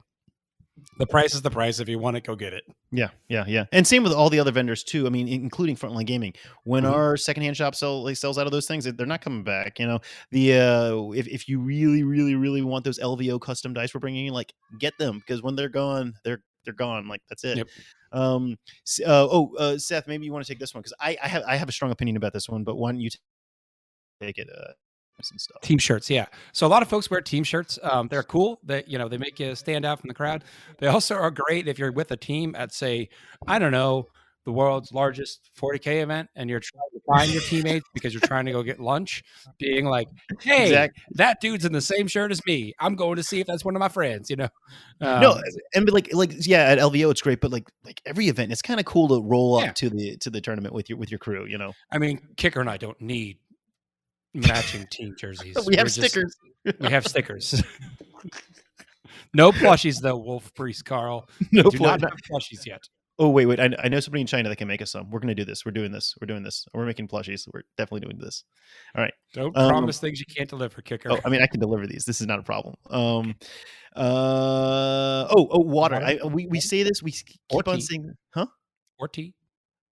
[0.99, 1.79] the price is the price.
[1.79, 2.65] If you want it, go get it.
[2.91, 3.65] Yeah, yeah, yeah.
[3.71, 5.07] And same with all the other vendors too.
[5.07, 6.33] I mean, including Frontline Gaming.
[6.65, 6.91] When Mhm.
[6.91, 9.79] our secondhand shop sell like, sells out of those things, they're not coming back.
[9.79, 9.99] You know,
[10.31, 14.27] the uh, if if you really, really, really want those LVO custom dice we're bringing
[14.27, 17.07] in, like get them because when they're gone, they're they're gone.
[17.07, 17.57] Like that's it.
[17.57, 17.67] Yep.
[18.11, 18.57] Um.
[19.05, 21.43] Uh, oh, uh, Seth, maybe you want to take this one because I I have
[21.47, 23.09] I have a strong opinion about this one, but why don't you
[24.21, 24.49] take it?
[24.49, 24.71] Uh.
[25.61, 26.25] Team shirts, yeah.
[26.51, 27.79] So a lot of folks wear team shirts.
[27.83, 28.59] Um, they're cool.
[28.65, 30.43] That you know they make you stand out from the crowd.
[30.79, 33.07] They also are great if you're with a team at say,
[33.47, 34.09] I don't know,
[34.45, 38.45] the world's largest 40k event, and you're trying to find your teammates because you're trying
[38.45, 39.23] to go get lunch.
[39.59, 40.07] Being like,
[40.41, 42.73] hey, that dude's in the same shirt as me.
[42.79, 44.29] I'm going to see if that's one of my friends.
[44.29, 44.49] You know.
[45.01, 45.41] no, Um,
[45.73, 48.79] and like like yeah, at LVO it's great, but like like every event, it's kind
[48.79, 49.71] of cool to roll up Yeah.
[49.73, 51.45] to the to the tournament with your with your crew.
[51.45, 53.39] You know, I mean, Kicker and I don't need
[54.33, 55.55] matching team jerseys.
[55.65, 56.35] we have We're just- stickers.
[56.79, 57.63] we have stickers.
[59.33, 61.27] no plushies though, Wolf Priest Carl.
[61.51, 62.83] no do pla- not have plushies yet.
[63.17, 63.59] Oh wait, wait!
[63.59, 65.09] I, I know somebody in China that can make us some.
[65.09, 65.65] We're gonna do this.
[65.65, 66.15] We're doing this.
[66.19, 66.65] We're doing this.
[66.73, 67.47] We're making plushies.
[67.53, 68.43] We're definitely doing this.
[68.95, 71.11] All right don't Um, promise things you can't deliver, Kicker.
[71.11, 72.05] Oh, I mean, I can deliver these.
[72.05, 72.75] This is not a problem.
[72.89, 73.35] Um,
[73.95, 75.95] uh, oh, oh, water.
[75.95, 76.19] Water?
[76.23, 77.03] I, we we say this.
[77.03, 78.47] We keep on saying, huh?
[78.99, 79.33] or tea.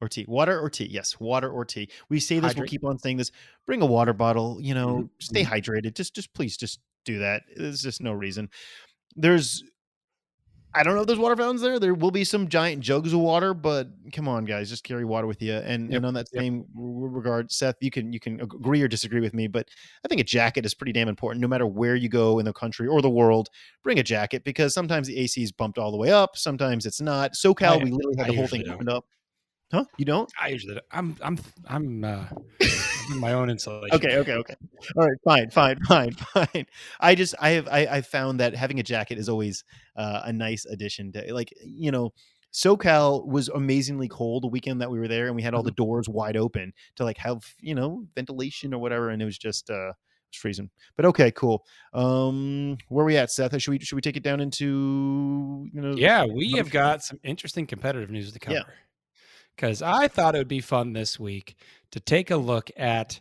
[0.02, 0.90] Or tea, water or tea.
[0.92, 1.90] Yes, water or tea.
[2.10, 2.56] We say this.
[2.56, 3.32] We'll keep on saying this.
[3.66, 4.60] Bring a water bottle.
[4.62, 5.96] You know, Mhm, stay hydrated.
[5.96, 7.44] Just, just please, just do that.
[7.56, 8.50] There's just no reason.
[9.16, 9.64] There's,
[10.76, 11.78] I don't know if there's water fountains there.
[11.80, 15.28] There will be some giant jugs of water, but come on, guys, just carry water
[15.28, 15.54] with you.
[15.54, 18.88] And Yep, and on that same r- regard, Seth, you can you can agree or
[18.88, 19.70] disagree with me, but
[20.04, 21.42] I think a jacket is pretty damn important.
[21.42, 23.50] No matter where you go in the country or the world,
[23.84, 26.36] bring a jacket because sometimes the AC is bumped all the way up.
[26.38, 27.34] Sometimes it's not.
[27.34, 28.74] SoCal, I- we literally had the whole thing don't.
[28.74, 29.06] opened up.
[29.72, 29.86] Huh?
[29.98, 30.32] You don't?
[30.40, 30.86] I usually don't.
[30.92, 32.38] I'm I'm I'm uh I'm
[33.10, 33.96] my own insulation.
[33.96, 34.56] okay okay okay.
[34.96, 36.66] All right fine fine fine fine.
[37.00, 39.64] I just i have i i found that having a jacket is always
[39.96, 42.14] uh, a nice addition to like you know
[42.54, 45.72] socal was amazingly cold the weekend that we were there and we had all the
[45.72, 49.70] doors wide open to like have you know ventilation or whatever and it was just
[49.70, 50.70] uh it was freezing.
[50.96, 51.64] But okay cool.
[51.94, 53.60] Um where are we at seth?
[53.60, 57.20] Should we should we take it down into you know Yeah, we have got some
[57.24, 58.74] interesting competitive news to cover.
[59.56, 61.56] Because I thought it would be fun this week
[61.92, 63.20] to take a look at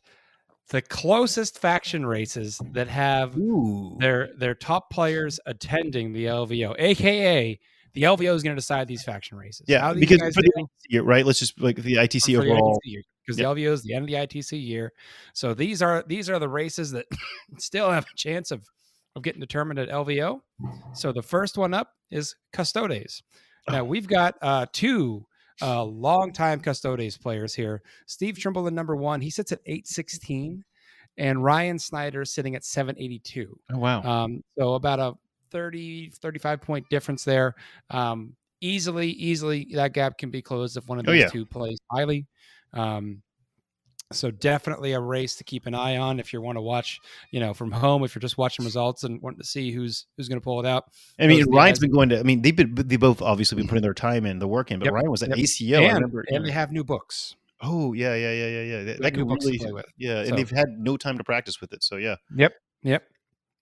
[0.68, 3.97] the closest faction races that have Ooh.
[4.01, 7.59] their their top players attending the LVO, aka
[7.95, 9.66] the LVO is going to decide these faction races.
[9.68, 11.26] Yeah, because for the do- year, right?
[11.26, 12.80] Let's just like the ITC the overall.
[13.26, 13.55] Because Yep.
[13.55, 14.93] the LVO is the end of the ITC year.
[15.35, 17.07] So these are these are the races that
[17.59, 18.64] still have a chance of
[19.14, 20.41] of getting determined at LVO.
[20.95, 23.22] So the first one up is Custodes.
[23.68, 23.72] Oh.
[23.72, 25.26] Now we've got uh, two
[25.61, 27.82] uh, longtime Custodes players here.
[28.07, 30.64] Steve Trimble in number one, he sits at eight sixteen,
[31.18, 33.59] and Ryan Snyder sitting at seven eighty two.
[33.72, 34.03] Oh wow.
[34.03, 35.14] Um, so about a
[35.50, 37.55] 30, 35 point difference there.
[37.90, 41.28] Um, easily, easily that gap can be closed if one of Oh, yeah.
[41.28, 42.26] two plays highly.
[42.72, 43.20] Um,
[44.13, 47.01] so definitely a race to keep an eye on if you want to watch,
[47.31, 48.05] you know, from home.
[48.05, 50.67] If you're just watching results and wanting to see who's who's going to pull it
[50.67, 50.85] out.
[51.19, 52.21] I mean, those are the Ryan's guys- been going to.
[52.21, 54.79] I mean, they've been they both obviously been putting their time in, the work in.
[54.79, 55.39] But Yep, Ryan was at yep.
[55.39, 55.79] ACO.
[55.81, 56.25] I and, remember.
[56.29, 57.37] and they have new books.
[57.61, 58.77] Oh yeah, yeah, yeah, yeah, yeah.
[58.79, 60.25] That, They that have new could really, yeah.
[60.25, 61.83] So- And they've had no time to practice with it.
[61.83, 62.53] So yeah, Yep.
[62.83, 63.05] Yep.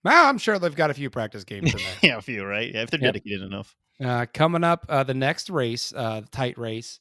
[0.03, 1.87] Well, I'm sure they've got a few practice games in there.
[2.01, 2.73] yeah, a few, right?
[2.73, 3.13] Yeah, if they're Yep.
[3.13, 3.75] dedicated enough.
[4.03, 6.99] Uh, coming up, uh, the next race, uh, the tight race,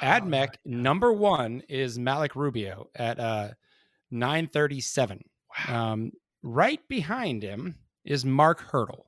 [0.00, 0.22] AdMech.
[0.22, 3.50] AdMech number one is Malik Rubio at uh,
[4.10, 5.22] 937.
[5.68, 9.06] Um, right behind him is Mark Hurdle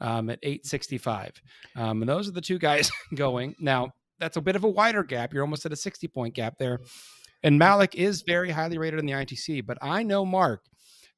[0.00, 1.42] um, at 865.
[1.76, 3.54] Um, and those are the two guys going.
[3.60, 5.32] Now, that's a bit of a wider gap.
[5.32, 6.80] You're almost at a 60 point gap there.
[7.42, 10.64] And Malik is very highly rated in the ITC, but I know Mark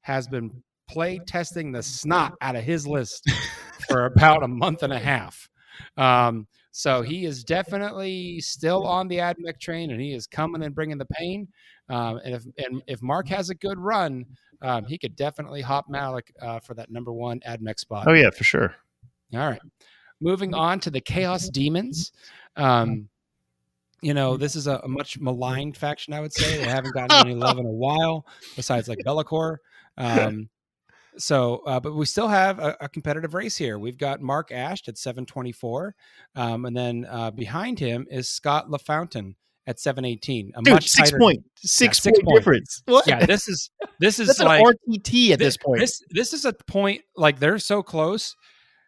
[0.01, 3.29] has been play testing the snot out of his list
[3.89, 5.49] for about a month and a half.
[5.97, 6.47] Um,
[6.77, 10.97] so he is definitely still on the AdMech train, and he is coming and bringing
[10.97, 11.47] the pain.
[11.87, 14.25] Um, and if and if Mark has a good run,
[14.61, 18.07] um, he could definitely hop Malik uh, for that number one AdMech spot.
[18.09, 18.75] Oh yeah, for sure.
[19.33, 19.61] All right.
[20.19, 22.11] Moving on to the Chaos Demons.
[22.57, 23.07] Um,
[24.01, 26.57] you know, this is a, a much maligned faction, I would say.
[26.57, 28.25] They haven't gotten any love in a while,
[28.57, 29.57] besides like Be'lakor.
[29.97, 30.49] Um,
[31.17, 33.77] so, uh, but we still have a, a competitive race here.
[33.79, 35.95] We've got Mark Asht at 724.
[36.35, 39.35] Um, and then uh, behind him is Scott LaFountain
[39.67, 40.51] at 718.
[40.55, 42.37] A Dude, much six tighter- point, six, six point point.
[42.39, 42.83] difference.
[42.87, 43.07] What?
[43.07, 45.79] Yeah, this is this is like an RTT at Thi- this point.
[45.79, 48.35] This this is a point like they're so close.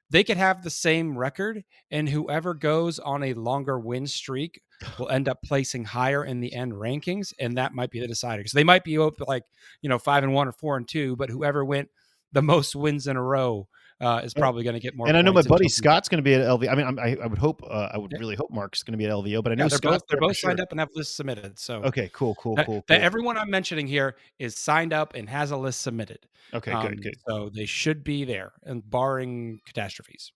[0.10, 4.62] They could have the same record, and whoever goes on a longer win streak
[5.00, 8.40] will end up placing higher in the end rankings, and that might be the decider.
[8.40, 9.44] Because they might be open like
[9.82, 11.90] you know five and one or four and two, but whoever went
[12.34, 13.68] the most wins in a row
[14.00, 15.08] uh, is probably going to get more.
[15.08, 16.70] and I know my buddy Scott's going to be at LV.
[16.72, 18.20] I mean, I'm, I, I would hope, uh, I would Yeah.
[18.20, 20.08] really hope Mark's going to be at LVO, but I know Yeah, they're Scott's both
[20.10, 20.64] they're both signed sure.
[20.64, 21.58] up and have lists submitted.
[21.58, 23.06] So Okay, cool, cool, that- cool, that cool.
[23.06, 26.20] everyone I'm mentioning here is signed up and has a list submitted.
[26.54, 30.32] Okay, Um, good, good, So they should be there, and barring catastrophes.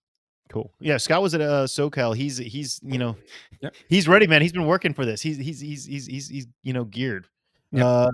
[0.50, 0.72] cool.
[0.80, 2.16] Yeah, Scott was at uh, SoCal.
[2.16, 3.16] He's he's you know,
[3.60, 3.74] Yep.
[3.88, 4.42] he's ready, man.
[4.42, 5.22] He's been working for this.
[5.22, 7.28] He's he's he's he's he's, he's you know geared.
[7.70, 7.84] Yep.
[7.86, 8.10] Uh,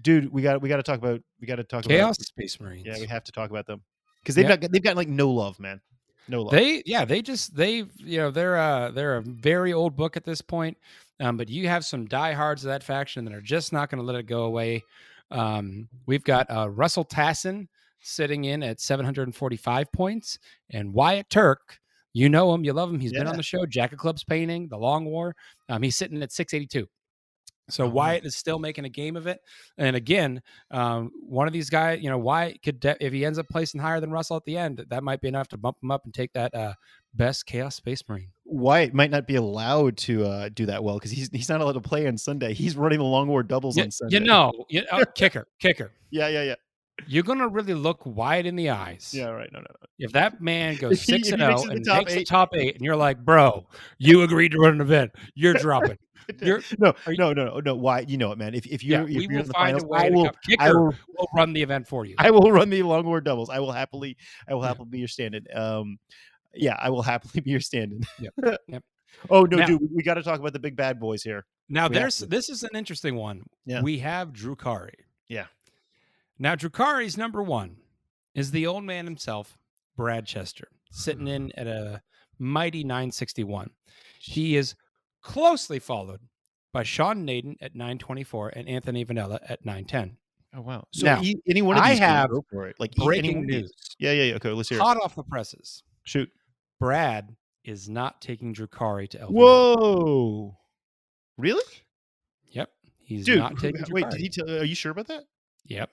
[0.00, 2.60] dude, we got we got to talk about we got to talk Chaos about Space
[2.60, 2.86] Marines.
[2.86, 3.82] Yeah, we have to talk about them
[4.22, 4.60] because they've Yep.
[4.60, 5.80] got they've got like no love, man.
[6.28, 6.52] No love.
[6.52, 10.24] They yeah, they just they you know they're uh they're a very old book at
[10.24, 10.76] this point.
[11.20, 14.06] Um, but you have some diehards of that faction that are just not going to
[14.06, 14.84] let it go away.
[15.30, 17.66] Um, we've got uh, Russell Tassin
[18.00, 20.38] sitting in at 745 points,
[20.70, 21.78] and Wyatt Turk.
[22.14, 22.98] You know him, you love him.
[22.98, 25.36] He's been on the show, Jacket Club's painting, The Long War.
[25.68, 26.88] Um, he's sitting at 682.
[27.70, 27.92] So Oh, wow.
[27.94, 29.40] Wyatt is still making a game of it.
[29.76, 33.38] And again, um, one of these guys, you know, Wyatt could, de- if he ends
[33.38, 35.90] up placing higher than Russell at the end, that might be enough to bump him
[35.90, 36.74] up and take that uh,
[37.14, 38.28] best Chaos Space Marine.
[38.44, 41.72] Wyatt might not be allowed to uh, do that well because he's he's not allowed
[41.72, 42.54] to play on Sunday.
[42.54, 44.14] He's running the Long War doubles You, on Sunday.
[44.18, 45.92] you know, you, oh, kicker, kicker.
[46.10, 46.54] Yeah, yeah, yeah,
[47.06, 49.12] You're gonna really look wide in the eyes.
[49.14, 49.26] yeah.
[49.26, 49.48] Right.
[49.52, 49.86] No, no, no.
[49.98, 52.96] If that man goes six and zero and top makes the top eight, and you're
[52.96, 53.66] like, bro,
[53.98, 55.98] you agreed to run an event, you're dropping.
[56.42, 57.74] You're- no, you- no, no, no, no.
[57.74, 58.00] Why?
[58.00, 58.52] You know it, man.
[58.54, 60.34] If if you're, if you're in the finals, I will, come.
[60.58, 62.16] I Kicker will, will run the event for you.
[62.18, 63.48] I will run the Long War doubles.
[63.48, 64.14] I will happily,
[64.46, 64.68] I will Yeah.
[64.68, 65.46] happily be your stand-in.
[65.54, 65.98] Um,
[66.54, 68.02] yeah, I will happily be your stand-in.
[68.18, 68.34] Yep,
[68.68, 68.82] yep.
[69.30, 71.46] oh no, Now- dude, we, got to talk about the big bad boys here.
[71.70, 73.42] Now We there's this is an interesting one.
[73.64, 73.80] Yeah.
[73.80, 74.90] We have Drukhari.
[75.28, 75.46] Yeah.
[76.38, 77.76] Now Drukhari's number one
[78.34, 79.58] is the old man himself,
[79.96, 81.32] Brad Chester, sitting hmm.
[81.32, 82.02] in at a
[82.38, 83.70] mighty 961.
[84.20, 84.74] He is
[85.22, 86.20] closely followed
[86.72, 90.16] by Sean Naden at 924 and Anthony Vanella at 910.
[90.54, 90.84] Oh wow.
[90.92, 92.76] So Now, any one of I these can have go for it.
[92.78, 93.62] Like Breaking one of these.
[93.62, 93.72] news.
[93.98, 94.34] Yeah, yeah, yeah.
[94.36, 94.82] Okay, let's hear it.
[94.82, 95.82] Hot off the presses.
[96.04, 96.30] Shoot.
[96.80, 97.34] Brad
[97.64, 99.30] is not taking Drukhari to LVO.
[99.30, 100.56] Whoa.
[101.36, 101.62] Really,
[102.50, 102.70] Yep.
[102.98, 103.38] He's dude?
[103.38, 104.50] not who- taking wait, did he tell?
[104.50, 105.24] Are you sure about that?
[105.66, 105.90] Yep.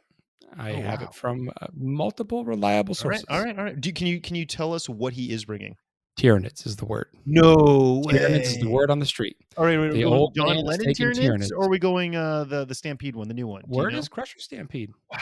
[0.58, 1.08] I Oh, have wow.
[1.08, 3.26] it from uh, multiple reliable sources.
[3.30, 3.80] all right, all right.
[3.80, 5.76] Do, can you can you tell us what he is bringing?
[6.18, 7.08] Tyranids is the word.
[7.26, 8.14] No way.
[8.14, 9.36] Tyranids is the word on the street.
[9.58, 11.52] All right, we The old John Lennon Tyranids, Tyranids.
[11.52, 13.64] or are we going uh, the the Stampede one, the new one?
[13.70, 13.98] Do you know?
[13.98, 14.92] is Crusher Stampede.
[15.12, 15.20] Wow.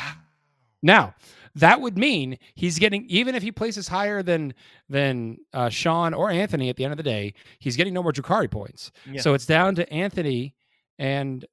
[0.85, 1.15] Now,
[1.55, 4.53] that would mean he's getting even if he places higher than
[4.89, 8.11] than uh, Sean or Anthony at the end of the day, he's getting no more
[8.11, 8.91] Drukhari points.
[9.09, 9.21] Yeah.
[9.21, 10.53] So it's down to Anthony
[10.99, 11.43] and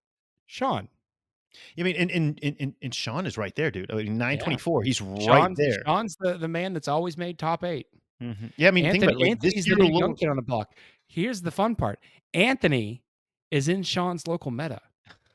[0.46, 0.88] Sean.
[1.78, 3.90] I mean, and and, and and Sean is right there, dude.
[3.90, 4.82] I mean, nine twenty four.
[4.82, 5.82] He's right Sean's, there.
[5.84, 7.86] Sean's the, the man that's always made top eight.
[8.22, 8.52] Mhm.
[8.56, 9.18] Yeah, I mean, think about it.
[9.18, 10.74] Like, Anthony's this the year alone, young kid on the block.
[11.06, 11.98] Here's the fun part:
[12.34, 13.02] Anthony
[13.50, 14.80] is in Sean's local meta,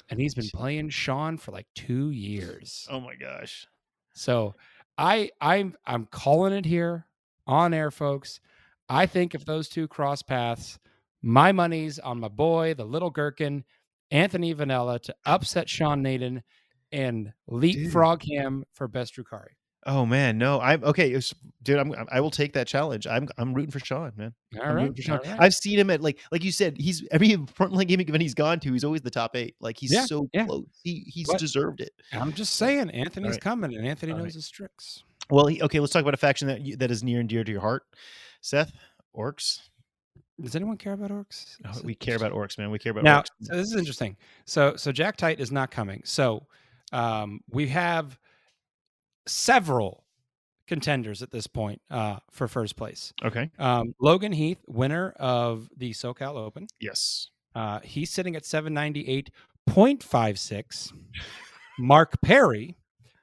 [0.10, 2.88] and he's been playing Sean for like two years.
[2.90, 3.68] Oh my gosh.
[4.14, 4.56] So
[4.98, 7.08] I I'm I'm calling it here
[7.48, 8.40] on air, folks.
[8.88, 10.80] I think if those two cross paths,
[11.22, 13.64] my money's on my boy, the little gherkin,
[14.12, 16.44] Anthony Vanella, to upset Sean Naden
[16.92, 19.54] and leapfrog him for best Drukhari.
[19.88, 20.60] Oh man, no.
[20.62, 21.32] I'm okay, it's-
[21.62, 21.78] dude.
[21.78, 23.06] I'm I will take that challenge.
[23.06, 24.34] I'm I'm rooting for Sean, man.
[24.60, 25.20] All right, Sean.
[25.20, 25.40] All right.
[25.40, 26.76] I've seen him at like like you said.
[26.78, 28.74] He's every frontline gaming event he's gone to.
[28.74, 29.56] He's always the top eight.
[29.60, 30.46] Like he's Yeah, so yeah.
[30.48, 30.66] close.
[30.84, 31.92] He he's But- deserved it.
[32.14, 33.42] I'm just saying, Anthony's right.
[33.42, 34.34] coming, and Anthony All knows right.
[34.34, 35.04] his tricks.
[35.30, 35.80] Well, he, okay.
[35.80, 37.84] Let's talk about a faction that you- that is near and dear to your heart.
[38.42, 38.72] Seth,
[39.16, 39.60] orcs.
[40.42, 41.56] Does anyone care about orcs?
[41.66, 42.70] Oh, we care about orcs, man.
[42.72, 43.28] We care about now orcs.
[43.42, 46.46] so this is interesting so so jack tight is not coming so
[46.92, 48.20] um we have
[49.28, 50.04] several
[50.68, 53.50] contenders at this point uh for first place Okay.
[53.60, 57.30] um logan heath winner of the socal open Yes.
[57.56, 60.92] uh he's sitting at 798.56
[61.80, 62.76] mark perry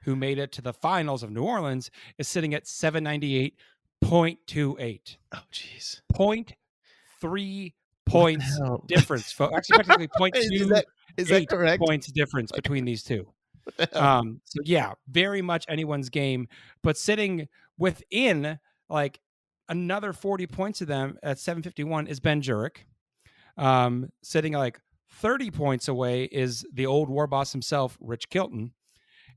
[0.03, 6.01] who made it to the finals of new orleans is sitting at 798.28 Oh, jeez.
[7.23, 7.73] 0.3
[8.05, 10.85] points difference folks actually technically point Is, two that
[11.17, 11.81] is that correct?
[11.81, 13.27] points difference between these two.
[13.63, 14.03] What the hell?
[14.03, 16.47] Um, so yeah, very much anyone's game,
[16.81, 17.47] but sitting
[17.77, 18.59] within
[18.89, 19.19] like
[19.69, 22.77] another 40 points of them at 751 is Ben Jurek.
[23.57, 24.79] Um, sitting like
[25.11, 28.73] 30 points away is the old war boss himself, Rich Kilton.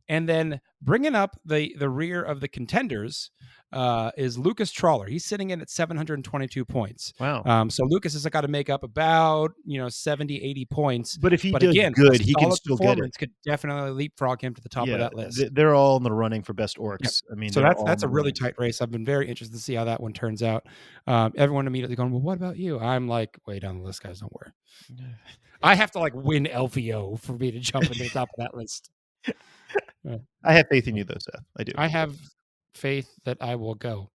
[0.08, 3.30] And then bringing up the the rear of the contenders
[3.72, 5.06] uh, is Lucas Trawler.
[5.06, 7.12] He's sitting in at 722 points.
[7.18, 7.42] wow.
[7.44, 11.32] Um, so Lucas has got to make up about you know 70, 80 points but
[11.32, 13.12] if he but does again, good, he can still get it.
[13.18, 15.42] Could definitely leapfrog him to the top yeah, of that list.
[15.52, 17.22] they're all in the running for best orcs.
[17.30, 18.34] I mean, so that's that's a really running.
[18.34, 18.80] tight race.
[18.80, 20.66] I've been very interested to see how that one turns out.
[21.06, 24.20] Um, everyone immediately going, "Well, what about you?" I'm like, "Way down the list, guys.
[24.20, 24.52] Don't worry.
[25.62, 28.54] I have to like win LVO for me to jump into the top of that
[28.54, 28.90] list.
[30.44, 31.44] I have faith in you, though, Seth.
[31.58, 31.72] I do.
[31.76, 32.16] I have
[32.74, 34.10] faith that I will go.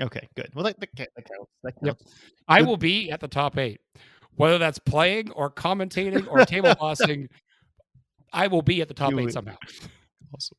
[0.00, 0.50] Okay, good.
[0.54, 1.50] Well, that, that, that counts.
[1.62, 1.98] That Yep.
[2.48, 3.80] I will be at the top eight,
[4.36, 7.28] whether that's playing or commentating or table bossing.
[8.32, 9.56] I will be at the top You eight will- somehow.
[10.34, 10.58] Awesome.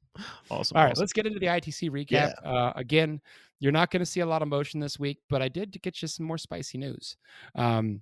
[0.50, 0.78] Awesome.
[0.78, 1.02] All right, awesome.
[1.04, 2.34] let's get into the ITC recap.
[2.44, 3.22] Uh, again,
[3.60, 6.02] you're not going to see a lot of motion this week, but I did get
[6.02, 7.18] you some more spicy news.
[7.54, 8.02] Um,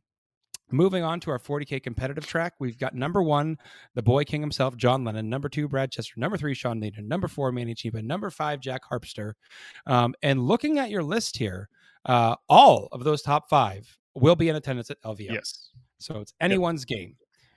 [0.71, 3.57] moving on to our 40K competitive track, we've got number one,
[3.95, 5.29] the boy king himself, John Lennon.
[5.29, 6.13] Number two, Brad Chester.
[6.17, 7.07] Number three, Sean Naden.
[7.07, 8.03] Number four, Manny Chiba.
[8.03, 9.33] Number five, Jack Harpster.
[9.85, 11.69] Um, and looking at your list here,
[12.05, 15.31] uh, all of those top five will be in attendance at LVO.
[15.31, 15.69] Yes.
[15.99, 17.15] So it's anyone's game.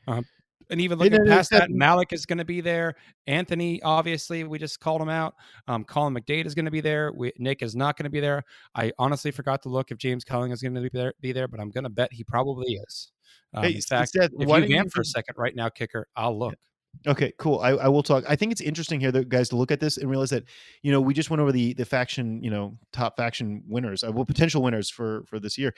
[0.09, 0.25] Um,
[0.69, 2.95] and even looking past that, Malik is going to be there.
[3.27, 5.35] Anthony, obviously, we just called him out.
[5.67, 7.13] Um, Colin McDade is going to be there.
[7.13, 8.45] We, Nick is not going to be there.
[8.75, 11.49] I honestly forgot to look if James Culling is going to be there, be there,
[11.49, 13.13] but I'm going to bet he probably is.
[13.55, 16.55] Um, Hey, in fact, if you you for a second right now, kicker, I'll look.
[17.07, 17.61] Okay, cool.
[17.61, 18.25] I, I will talk.
[18.29, 20.45] I think it's interesting here, that guys, to look at this and realize that
[20.83, 24.13] you know we just went over the the faction, you know, top faction winners, uh,
[24.13, 25.73] well, potential winners for for this year.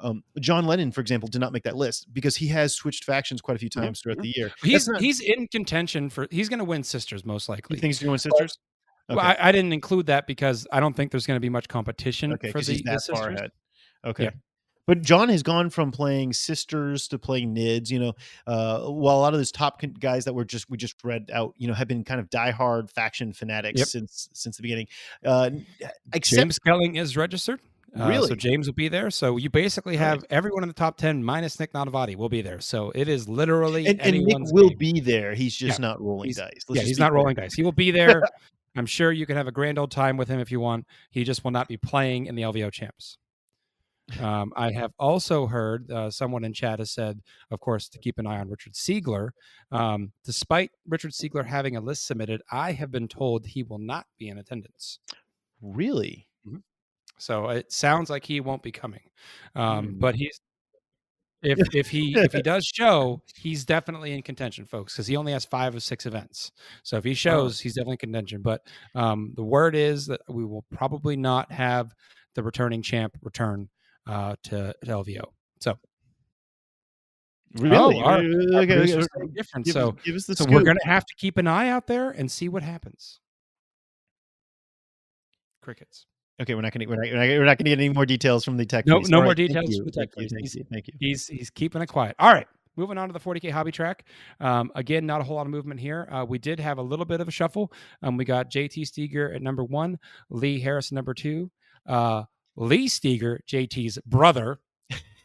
[0.00, 3.40] Um, John Lennon, for example, did not make that list because he has switched factions
[3.40, 4.50] quite a few times throughout the year.
[4.62, 6.26] He's not- he's in contention for.
[6.30, 7.62] He's going to win Sisters most likely.
[7.70, 7.80] you likely.
[7.80, 8.58] think he's doing sisters?
[9.08, 11.68] Well, I, I didn't include that because I don't think there's going to be much
[11.68, 13.26] competition Okay, for the, the far Sisters.
[13.38, 13.50] ahead.
[14.04, 14.30] Okay.
[14.86, 18.12] But John has gone from playing sisters to playing nids, you know,
[18.46, 21.54] uh, while a lot of those top guys that were just we just read out,
[21.56, 23.88] you know, have been kind of diehard faction fanatics Yep.
[23.88, 24.88] since since the beginning.
[25.24, 25.50] Uh,
[26.12, 27.60] except James Kelling is registered.
[27.98, 28.26] Uh, Really?
[28.28, 29.08] so James will be there.
[29.10, 30.00] So you basically Nice.
[30.04, 32.60] have everyone in the top 10 minus Nick Nanavati will be there.
[32.60, 34.78] So it is literally and, and Nick will game.
[34.78, 35.32] be there.
[35.32, 36.64] He's just not rolling He's- dice.
[36.68, 37.14] Let's yeah, he's not clear.
[37.16, 37.54] rolling dice.
[37.54, 38.22] He will be there.
[38.76, 40.86] I'm sure you can have a grand old time with him if you want.
[41.12, 43.16] He just will not be playing in the LVO champs.
[44.20, 48.18] Um, I have also heard uh, someone in chat has said, of course, to keep
[48.18, 49.30] an eye on Richard Siegler.
[49.72, 54.06] Um, despite Richard Siegler having a list submitted, I have been told he will not
[54.18, 54.98] be in attendance.
[55.62, 56.28] Really?
[57.18, 59.00] So it sounds like he won't be coming.
[59.54, 59.98] Um, Hmm.
[59.98, 60.40] But he's
[61.42, 65.32] if if he if he does show, he's definitely in contention, folks, because he only
[65.32, 66.52] has five of six events.
[66.82, 68.42] So if he shows, he's definitely in contention.
[68.42, 68.62] But
[68.94, 71.94] um, the word is that we will probably not have
[72.34, 73.68] the returning champ return
[74.06, 75.24] uh, to, to LVO.
[75.60, 75.78] So
[77.56, 77.96] Really?
[77.96, 78.86] Oh, our- Okay, okay,
[79.34, 79.66] different.
[79.66, 80.50] Give, so give so scoop.
[80.50, 83.20] we're gonna have to keep an eye out there and see what happens.
[85.62, 86.06] Crickets.
[86.42, 88.66] Okay, we're not gonna we're not, we're not, gonna get any more details from the
[88.66, 88.86] tech.
[88.86, 90.94] No- no All more right, details from the tech Thank you, thank you, thank you.
[90.98, 92.16] He's he's keeping it quiet.
[92.18, 92.46] All right.
[92.76, 94.04] Moving on to the 40k hobby track.
[94.40, 96.08] Um, again, not a whole lot of movement here.
[96.10, 97.72] Uh, we did have a little bit of a shuffle.
[98.02, 99.96] Um, we got JT Steger at number one,
[100.28, 101.52] Lee Harris number two,
[101.86, 102.24] uh,
[102.56, 104.60] Lee Steger, JT's brother,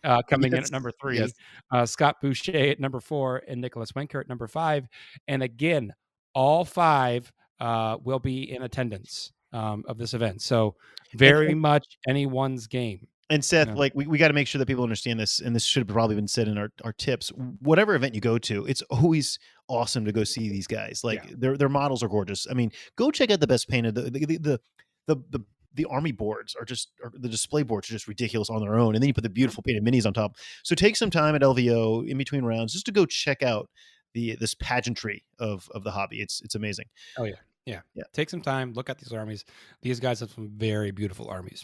[0.04, 1.32] uh, coming in at number three, yes.
[1.72, 4.88] uh, Scott Boucher at number four, and Nicholas Wenker at number five.
[5.28, 5.94] And again,
[6.34, 10.42] all five uh, will be in attendance um, of this event.
[10.42, 10.76] So
[11.16, 13.08] very much anyone's game.
[13.32, 13.74] And Seth, Yeah.
[13.76, 15.88] like we, we got to make sure that people understand this, and this should have
[15.94, 17.30] probably been said in our, our tips.
[17.60, 21.02] Whatever event you go to, it's always awesome to go see these guys.
[21.04, 21.32] Like Yeah.
[21.38, 22.48] their their models are gorgeous.
[22.50, 23.94] I mean, go check out the best painted.
[23.94, 24.60] The the the
[25.08, 25.40] the, the,
[25.76, 28.96] the army boards are just or the display boards are just ridiculous on their own,
[28.96, 30.36] and then you put the beautiful painted minis on top.
[30.64, 33.70] So take some time at LVO in between rounds just to go check out
[34.14, 36.22] the this pageantry of of the hobby.
[36.22, 36.86] It's it's amazing.
[37.18, 37.36] Oh yeah.
[37.66, 37.82] Yeah.
[38.14, 39.46] Take some time, look at these armies.
[39.84, 41.64] These guys have some very beautiful armies.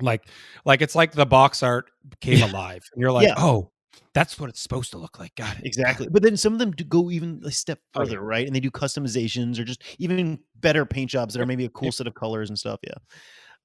[0.00, 0.28] Like
[0.64, 1.90] like it's like the box art
[2.20, 2.50] came Yeah.
[2.52, 2.84] alive.
[2.94, 3.34] And you're like, Yeah.
[3.36, 3.72] "Oh,
[4.14, 5.66] that's what it's supposed to look like." Got it.
[5.66, 6.08] Exactly.
[6.10, 8.46] But then some of them do go even a step Oh, further, right?
[8.46, 11.92] And they do customizations or just even better paint jobs that are maybe a cool
[11.92, 12.80] set of colors and stuff.
[12.82, 12.94] Yeah.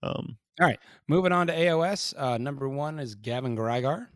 [0.03, 0.79] Um, All right.
[1.07, 4.07] Moving on to AOS, uh, number one is Gavin Greigar.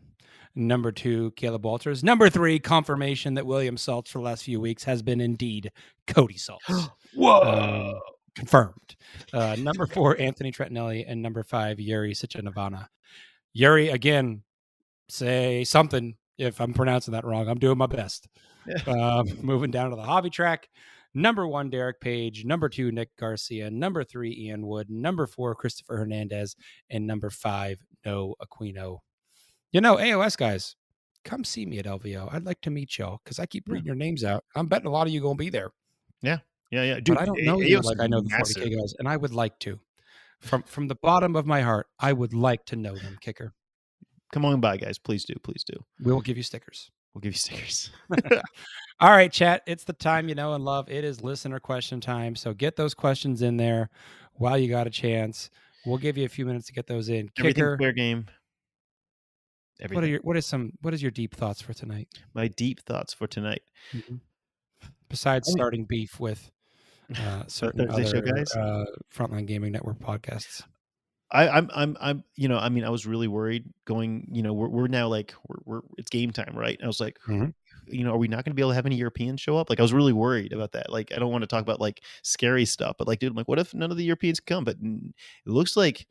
[0.54, 2.04] Number two, Caleb Walters.
[2.04, 5.72] Number three, confirmation that William Saltz for the last few weeks has been indeed
[6.06, 6.90] Cody Saltz.
[7.14, 7.94] Whoa.
[7.94, 8.00] Um,
[8.36, 8.96] confirmed.
[9.32, 12.86] Uh, number four, Anthony Trentinelli, and number five, Yuri Sichanavana.
[13.54, 14.42] Yuri, again,
[15.08, 17.48] say something if I'm pronouncing that wrong.
[17.48, 18.28] I'm doing my best.
[18.86, 20.68] Um, moving down to the hobby track.
[21.14, 22.44] Number one, Derek Page.
[22.44, 23.68] Number two, Nick Garcia.
[23.72, 24.88] Number three, Ian Wood.
[24.88, 26.54] Number four, Christopher Hernandez.
[26.88, 28.98] And number five, No Aquino.
[29.72, 30.76] You know, AOS guys,
[31.24, 32.32] come see me at LVO.
[32.32, 33.72] I'd like to meet y'all because I keep Yeah.
[33.74, 34.44] reading your names out.
[34.54, 35.72] I'm betting a lot of you going to be there
[36.22, 36.38] yeah,
[36.70, 36.82] yeah.
[36.84, 36.94] Yeah.
[37.00, 39.34] Dude, but I don't know you like I know the 40k guys, and I would
[39.34, 39.80] like to.
[40.40, 43.16] From from the bottom of my heart, I would like to know them.
[43.20, 43.52] Kicker,
[44.32, 44.98] Come on by, guys.
[44.98, 45.34] Please do.
[45.42, 45.74] Please do.
[46.02, 46.90] we will give you stickers.
[47.14, 47.90] We'll give you stickers.
[49.00, 49.62] All right, chat.
[49.66, 50.90] It's the time you know and love.
[50.90, 52.34] It is listener question time.
[52.34, 53.90] So get those questions in there
[54.34, 55.50] while you got a chance.
[55.84, 57.28] We'll give you a few minutes to get those in.
[57.36, 58.26] Kicker, fair game.
[59.90, 62.08] what are your what is some what is your deep thoughts for tonight?
[62.34, 63.62] My deep thoughts for tonight.
[65.08, 66.50] Besides I mean- starting beef with
[67.18, 68.54] uh, certain other guys?
[68.56, 70.62] uh, Frontline Gaming Network podcasts.
[71.32, 74.52] I, I'm, I'm, I'm, you know, I mean, I was really worried going, you know,
[74.52, 76.78] we're, we're now like, we're, we're, it's game time, right?
[76.82, 77.52] I was like, Mhm.
[77.86, 79.70] you know, are we not going to be able to have any Europeans show up?
[79.70, 80.90] Like, I was really worried about that.
[80.90, 83.48] Like, I don't want to talk about like scary stuff, but like, dude, I'm like,
[83.48, 84.64] what if none of the Europeans come?
[84.64, 85.14] But it
[85.50, 86.06] looks like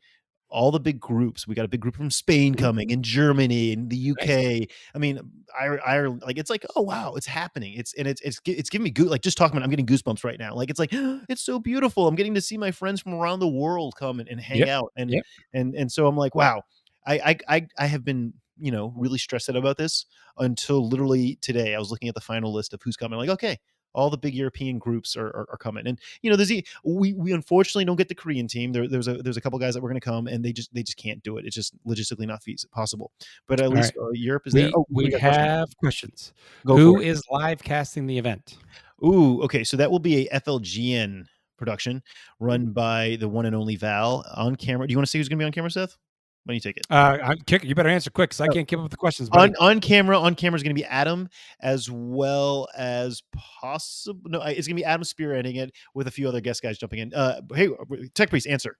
[0.52, 2.64] all the big groups, we got a big group from Spain mm-hmm.
[2.64, 4.68] coming and Germany and the UK.
[4.94, 5.20] I mean,
[5.58, 7.74] Ireland, like, it's like, oh, wow, it's happening.
[7.74, 9.86] It's, and it's, it's, it's giving me goo like just talking about, it, I'm getting
[9.86, 10.54] goosebumps right now.
[10.54, 10.90] Like, it's like,
[11.28, 12.06] it's so beautiful.
[12.06, 14.68] I'm getting to see my friends from around the world come and, and hang Yep,
[14.68, 14.92] out.
[14.96, 15.24] And, yep.
[15.52, 16.62] and and so I'm like, wow,
[17.06, 20.06] I I I, I have been you know really stressed out about this
[20.38, 21.74] until literally today.
[21.74, 23.18] I was looking at the final list of who's coming.
[23.18, 23.58] Like, okay,
[23.94, 27.12] all the big European groups are, are, are coming, and you know, there's the, we
[27.14, 28.72] we unfortunately don't get the Korean team.
[28.72, 30.72] There, there's a there's a couple guys that were going to come, and they just
[30.74, 31.46] they just can't do it.
[31.46, 33.12] It's just logistically not feasible possible.
[33.46, 34.70] But at All least uh, Europe is We, there.
[34.74, 36.32] Oh, we have questions.
[36.66, 38.58] Go Who is live casting the event?
[39.04, 39.64] Ooh, okay.
[39.64, 41.24] So that will be a FLGN
[41.56, 42.02] production
[42.40, 44.86] run by the one and only Val on camera.
[44.86, 45.96] Do you want to see who's going to be on camera, Seth?
[46.44, 46.86] Why don't you take it?
[46.90, 48.52] Uh, I- Kicker, you better answer quick because I Oh.
[48.52, 49.30] can't keep up with the questions.
[49.30, 49.54] buddy.
[49.60, 51.28] on on camera on camera is going to be adam
[51.60, 56.26] as well as possible no it's going to be adam spearheading it with a few
[56.28, 57.68] other guest guys jumping in uh hey
[58.14, 58.76] tech priest answer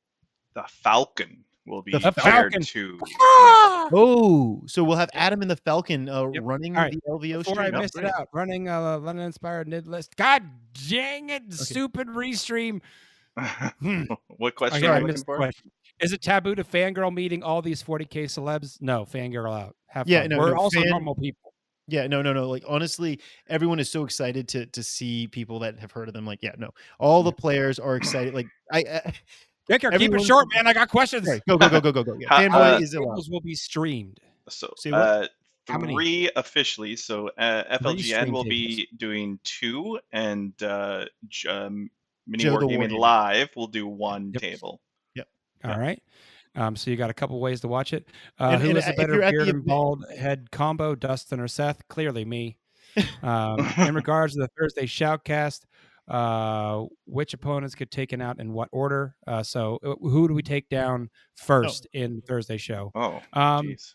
[0.55, 2.63] The Falcon will be The Falcon.
[2.63, 2.99] to.
[3.21, 3.89] Ah!
[3.93, 6.43] oh so we'll have adam and the falcon uh Yep.
[6.45, 6.93] running All right.
[6.93, 10.17] the lvo Before I stream missed it out, running a Lennon inspired nid list.
[10.17, 10.43] God
[10.89, 12.81] dang it, stupid restream.
[13.37, 14.03] Hmm.
[14.29, 15.37] what question Okay, are I you looking missed the for?
[15.37, 15.71] question.
[16.01, 18.81] Is it taboo to fangirl meeting all these 40k celebs?
[18.81, 19.77] No, fangirl out.
[19.87, 20.31] Have Yeah, fun.
[20.31, 21.53] no, We're no, also fan- normal people.
[21.89, 23.19] yeah no no no like honestly
[23.49, 26.53] everyone is so excited to to see people that have heard of them like yeah
[26.57, 26.71] no
[27.01, 29.13] all the players are excited like i, I
[29.69, 30.67] Kicker, keep it short, man.
[30.69, 31.27] I got questions.
[31.27, 33.41] sorry, go go go go go go yeah How- fanboy uh, is allowed Tables will
[33.41, 34.21] be streamed.
[34.49, 35.27] So Say uh,
[35.69, 35.95] How many?
[35.95, 36.95] three officially.
[36.97, 41.05] So uh, FLGN will be doing two, and uh,
[41.49, 41.91] um,
[42.27, 42.99] Mini Joe the Wargaming Wargamer.
[42.99, 44.43] Live will do one Yep.
[44.43, 44.81] table.
[45.65, 45.79] All Yeah.
[45.79, 46.03] right.
[46.57, 48.09] Um, so you got a couple ways to watch it.
[48.41, 51.39] Uh, And- who and, is a better you're the beard and bald head combo, Dustin
[51.39, 51.87] or Seth?
[51.89, 52.59] Clearly me.
[53.23, 55.61] Um, in regards to the Thursday shoutcast,
[56.09, 59.15] uh, which opponents get taken out in what order.
[59.27, 62.91] Uh, so, uh, who do we take down first in Thursday show?
[62.97, 63.95] Oh, Um, jeez.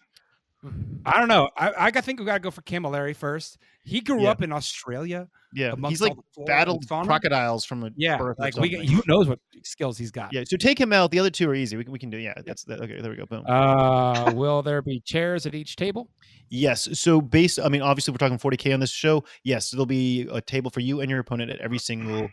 [1.06, 1.50] I don't know.
[1.56, 3.58] I, I think we got to go for Camilleri first.
[3.84, 4.32] He grew Yeah.
[4.32, 5.30] up in Australia.
[5.54, 8.86] Yeah, he's like all the flora and battled crocodiles from a Yeah, birth like we,
[8.86, 10.34] who knows what skills he's got.
[10.34, 11.12] Yeah, so take him out.
[11.12, 11.78] The other two are easy.
[11.78, 12.18] We can, we can do.
[12.18, 13.00] Yeah, that's okay.
[13.00, 13.26] There we go.
[13.26, 13.46] Boom.
[13.48, 16.10] Uh, will there be chairs at each table?
[16.50, 16.90] yes.
[17.00, 19.24] So based, I mean, obviously we're talking 40k on this show.
[19.44, 22.30] Yes, there'll be a table for you and your opponent at every single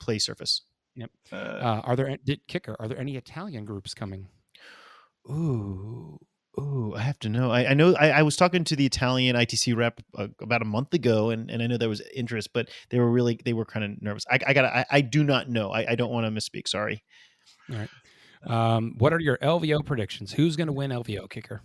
[0.00, 0.62] play surface.
[1.32, 2.76] Uh, Uh, are there did kicker?
[2.78, 4.28] Are there any Italian groups coming?
[5.30, 6.18] Ooh,
[6.58, 7.50] ooh, I have to know.
[7.50, 7.94] I, I know.
[7.94, 11.50] I, I was talking to the Italian ITC rep uh, about a month ago, and,
[11.50, 14.24] and I know there was interest, but they were really they were kind of nervous.
[14.30, 14.64] I, I got.
[14.64, 15.70] I, I do not know.
[15.70, 16.68] I, I don't want to misspeak.
[16.68, 17.02] Sorry.
[18.46, 20.32] Um, what are your LVO predictions?
[20.32, 21.62] Who's going to win LVO kicker?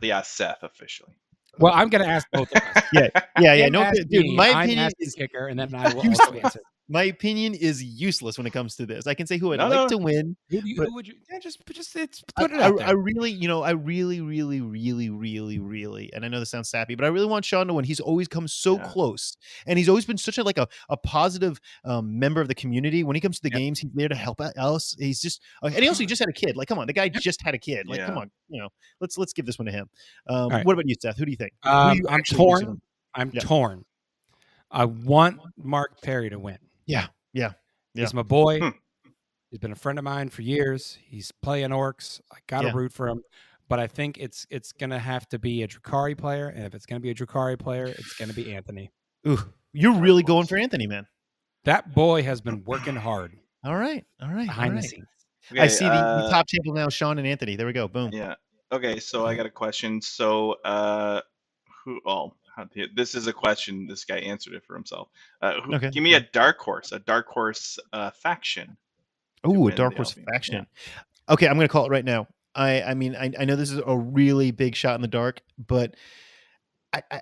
[0.00, 1.14] yeah, Seth officially.
[1.58, 2.84] Well, I'm going to ask both of us.
[2.92, 3.68] Yeah, yeah, yeah.
[3.68, 4.08] No, dude.
[4.10, 6.60] me, My I'm opinion is kicker, and then I will also answer.
[6.90, 9.06] My opinion is useless when it comes to this.
[9.06, 9.88] I can say who I'd No, like no.
[9.90, 10.36] to win.
[10.48, 11.14] Who, you, who would you?
[11.30, 12.88] Yeah, just just it's I, put it I, out there.
[12.88, 16.68] I really, you know, I really, really, really, really, really, and I know this sounds
[16.68, 17.84] sappy, but I really want Sean to win.
[17.84, 18.88] He's always come so Yeah.
[18.88, 19.36] close,
[19.66, 23.04] and he's always been such a like a, a positive um, member of the community.
[23.04, 23.58] When he comes to the Yep.
[23.58, 24.96] games, he's there to help out else.
[24.98, 26.56] He's just, uh, and he also just had a kid.
[26.56, 27.86] Like, come on, the guy just had a kid.
[27.86, 28.68] Like, come on, you know,
[29.00, 29.88] let's let's give this one to him.
[30.26, 30.66] Um, right.
[30.66, 31.18] What about you, Seth?
[31.18, 31.52] Who do you think?
[31.62, 32.80] Who Um, you I'm actually think is torn.
[33.14, 33.40] I'm Yeah.
[33.42, 33.84] torn.
[34.72, 36.58] I want Mark Perry to win.
[36.90, 37.52] Yeah, yeah,
[37.94, 38.02] yeah.
[38.04, 38.58] He's my boy.
[38.60, 38.68] Hmm.
[39.50, 40.96] He's been a friend of mine for years.
[41.04, 42.20] He's playing orcs.
[42.32, 42.74] I gotta Yeah.
[42.74, 43.22] root for him.
[43.68, 46.86] But I think it's it's gonna have to be a Drukhari player, and if it's
[46.86, 48.90] gonna be a Drukhari player, it's gonna be Anthony.
[49.28, 49.38] Ooh,
[49.72, 51.06] you're really going for Anthony, man.
[51.64, 54.84] That boy has been working hard All right, all right, all behind the right.
[54.84, 55.06] scenes.
[55.58, 56.88] I see the, uh, the top table now.
[56.88, 57.54] Sean and Anthony.
[57.56, 57.86] There we go.
[57.88, 58.10] Boom.
[58.12, 58.34] Yeah.
[58.72, 60.00] Okay, so I got a question.
[60.00, 61.20] So, uh,
[61.84, 62.00] who?
[62.06, 62.39] Oh, how do you-
[62.94, 63.86] this is a question.
[63.86, 65.08] This guy answered it for himself.
[65.42, 65.90] Uh, who, Okay.
[65.90, 68.76] Give me a dark horse, a dark horse uh, faction.
[69.46, 70.24] Ooh, a dark the horse LV, yeah.
[70.32, 70.66] faction.
[71.28, 72.26] Okay, I'm gonna call it right now.
[72.54, 75.40] I I mean I, I know this is a really big shot in the dark,
[75.66, 75.94] but
[76.92, 77.20] I, I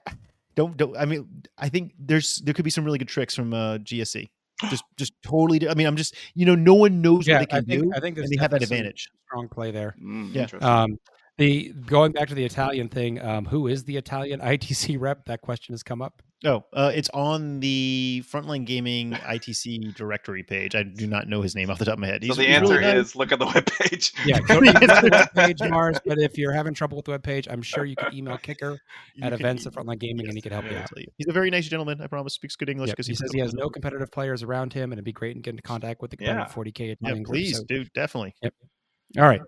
[0.56, 3.52] don't don't I mean I think there's there could be some really good tricks from
[3.52, 4.28] uh GSC.
[4.70, 5.68] Just just totally.
[5.68, 7.82] I mean I'm just you know no one knows Yeah, what they I can think
[7.84, 9.10] do, I think there's and they have that advantage.
[9.26, 9.94] Strong play there.
[10.02, 10.46] Mm, Yeah.
[10.60, 10.98] Um,
[11.38, 15.24] the going back to the Italian thing, um, who is the Italian ITC rep?
[15.26, 16.22] That question has come up.
[16.44, 20.76] Oh, uh, it's on the Frontline Gaming ITC directory page.
[20.76, 22.22] I do not know his name off the top of my head.
[22.22, 24.12] so He's the he's answer really is look at the webpage.
[24.24, 25.98] Yeah, go to the webpage, Mars.
[26.06, 28.78] But if you're having trouble with the webpage, I'm sure you can email Kicker
[29.16, 30.88] You at events at Frontline Gaming, and he yes, can help you out.
[30.96, 31.06] you.
[31.16, 32.00] He's a very nice gentleman.
[32.00, 32.34] I promise.
[32.34, 34.98] Speaks good English Yep, because He says he has no competitive players around him, and
[34.98, 36.44] it'd be great to get into contact with the Yeah.
[36.46, 37.34] 40k Yeah, Italian group.
[37.34, 38.32] please, So- dude, definitely.
[38.44, 39.40] all right.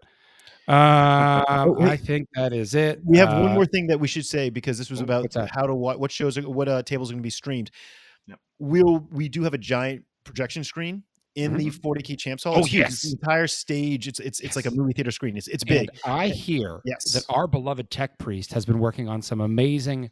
[0.71, 1.77] Um, Oh.
[1.83, 3.01] I think that is it.
[3.05, 5.35] We have one Uh, more thing that we should say because this was oh, about
[5.51, 7.71] how to what what shows are, what uh, tables are going to be streamed.
[8.27, 8.39] Yep.
[8.59, 11.03] We'll we do have a giant projection screen
[11.35, 12.55] in the 40K champs hall.
[12.55, 12.61] Mm-hmm.
[12.61, 13.03] Oh, It's yes.
[13.03, 14.07] the entire stage.
[14.09, 15.37] It's it's it's like a movie theater screen.
[15.37, 15.89] It's it's and big.
[16.05, 17.13] I hear Yes.
[17.13, 20.11] that our beloved tech priest has been working on some amazing,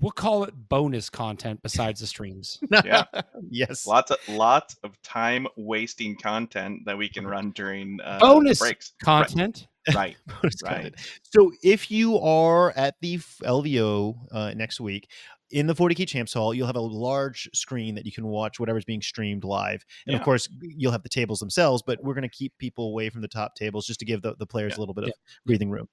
[0.00, 2.58] we'll call it bonus content besides the streams.
[2.84, 3.04] Yeah.
[3.50, 3.86] yes.
[3.86, 8.92] Lots of lots of time wasting content that we can run during uh, Bonus breaks.
[9.02, 9.56] Content.
[9.60, 9.68] Right.
[9.86, 10.16] Bonus Right.
[10.64, 10.94] content.
[11.22, 15.10] So if you are at the LVO uh, next week
[15.50, 18.84] in the 40K champs hall, you'll have a large screen that you can watch whatever's
[18.84, 19.84] being streamed live.
[20.06, 20.18] And Yeah.
[20.18, 23.20] of course, you'll have the tables themselves, but we're going to keep people away from
[23.20, 24.78] the top tables just to give the, the players Yeah.
[24.78, 25.12] a little bit of
[25.44, 25.88] breathing room.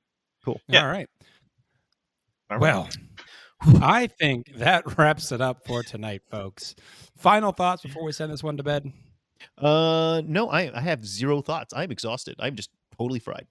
[0.67, 0.81] Yeah.
[0.83, 1.07] All right.
[2.49, 2.61] All right.
[2.61, 2.89] Well,
[3.81, 6.75] I think that wraps it up for tonight, folks.
[7.17, 8.91] Final thoughts before we send this one to bed.
[9.57, 11.73] Uh, no, I, I have zero thoughts.
[11.75, 12.35] I'm exhausted.
[12.39, 13.45] I'm just totally fried.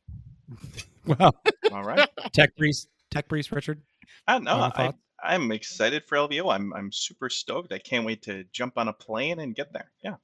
[1.05, 1.35] Well,
[1.73, 2.09] all right.
[2.33, 3.83] tech priest, tech priest, Richard.
[4.29, 4.53] I know.
[4.53, 4.99] Final I, thoughts?
[5.21, 6.55] I'm excited for LVO.
[6.55, 7.73] I'm I'm super stoked.
[7.73, 9.91] I can't wait to jump on a plane and get there.
[10.05, 10.15] Yeah.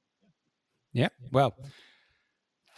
[0.93, 1.09] Yeah.
[1.33, 1.53] Well,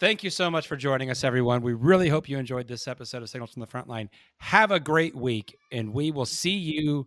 [0.00, 1.62] thank you so much for joining us, everyone.
[1.62, 4.08] We really hope you enjoyed this episode of Signals from the Frontline.
[4.38, 7.06] Have a great week, and we will see you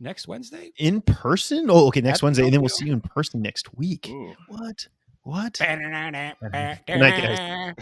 [0.00, 0.72] next Wednesday.
[0.78, 1.66] In person?
[1.68, 2.00] Oh, okay.
[2.00, 4.08] Next At Wednesday, and then we'll see you in person next week.
[4.08, 4.34] Ooh.
[4.48, 4.86] What?
[5.24, 5.58] What?
[5.58, 7.74] Good night, guys.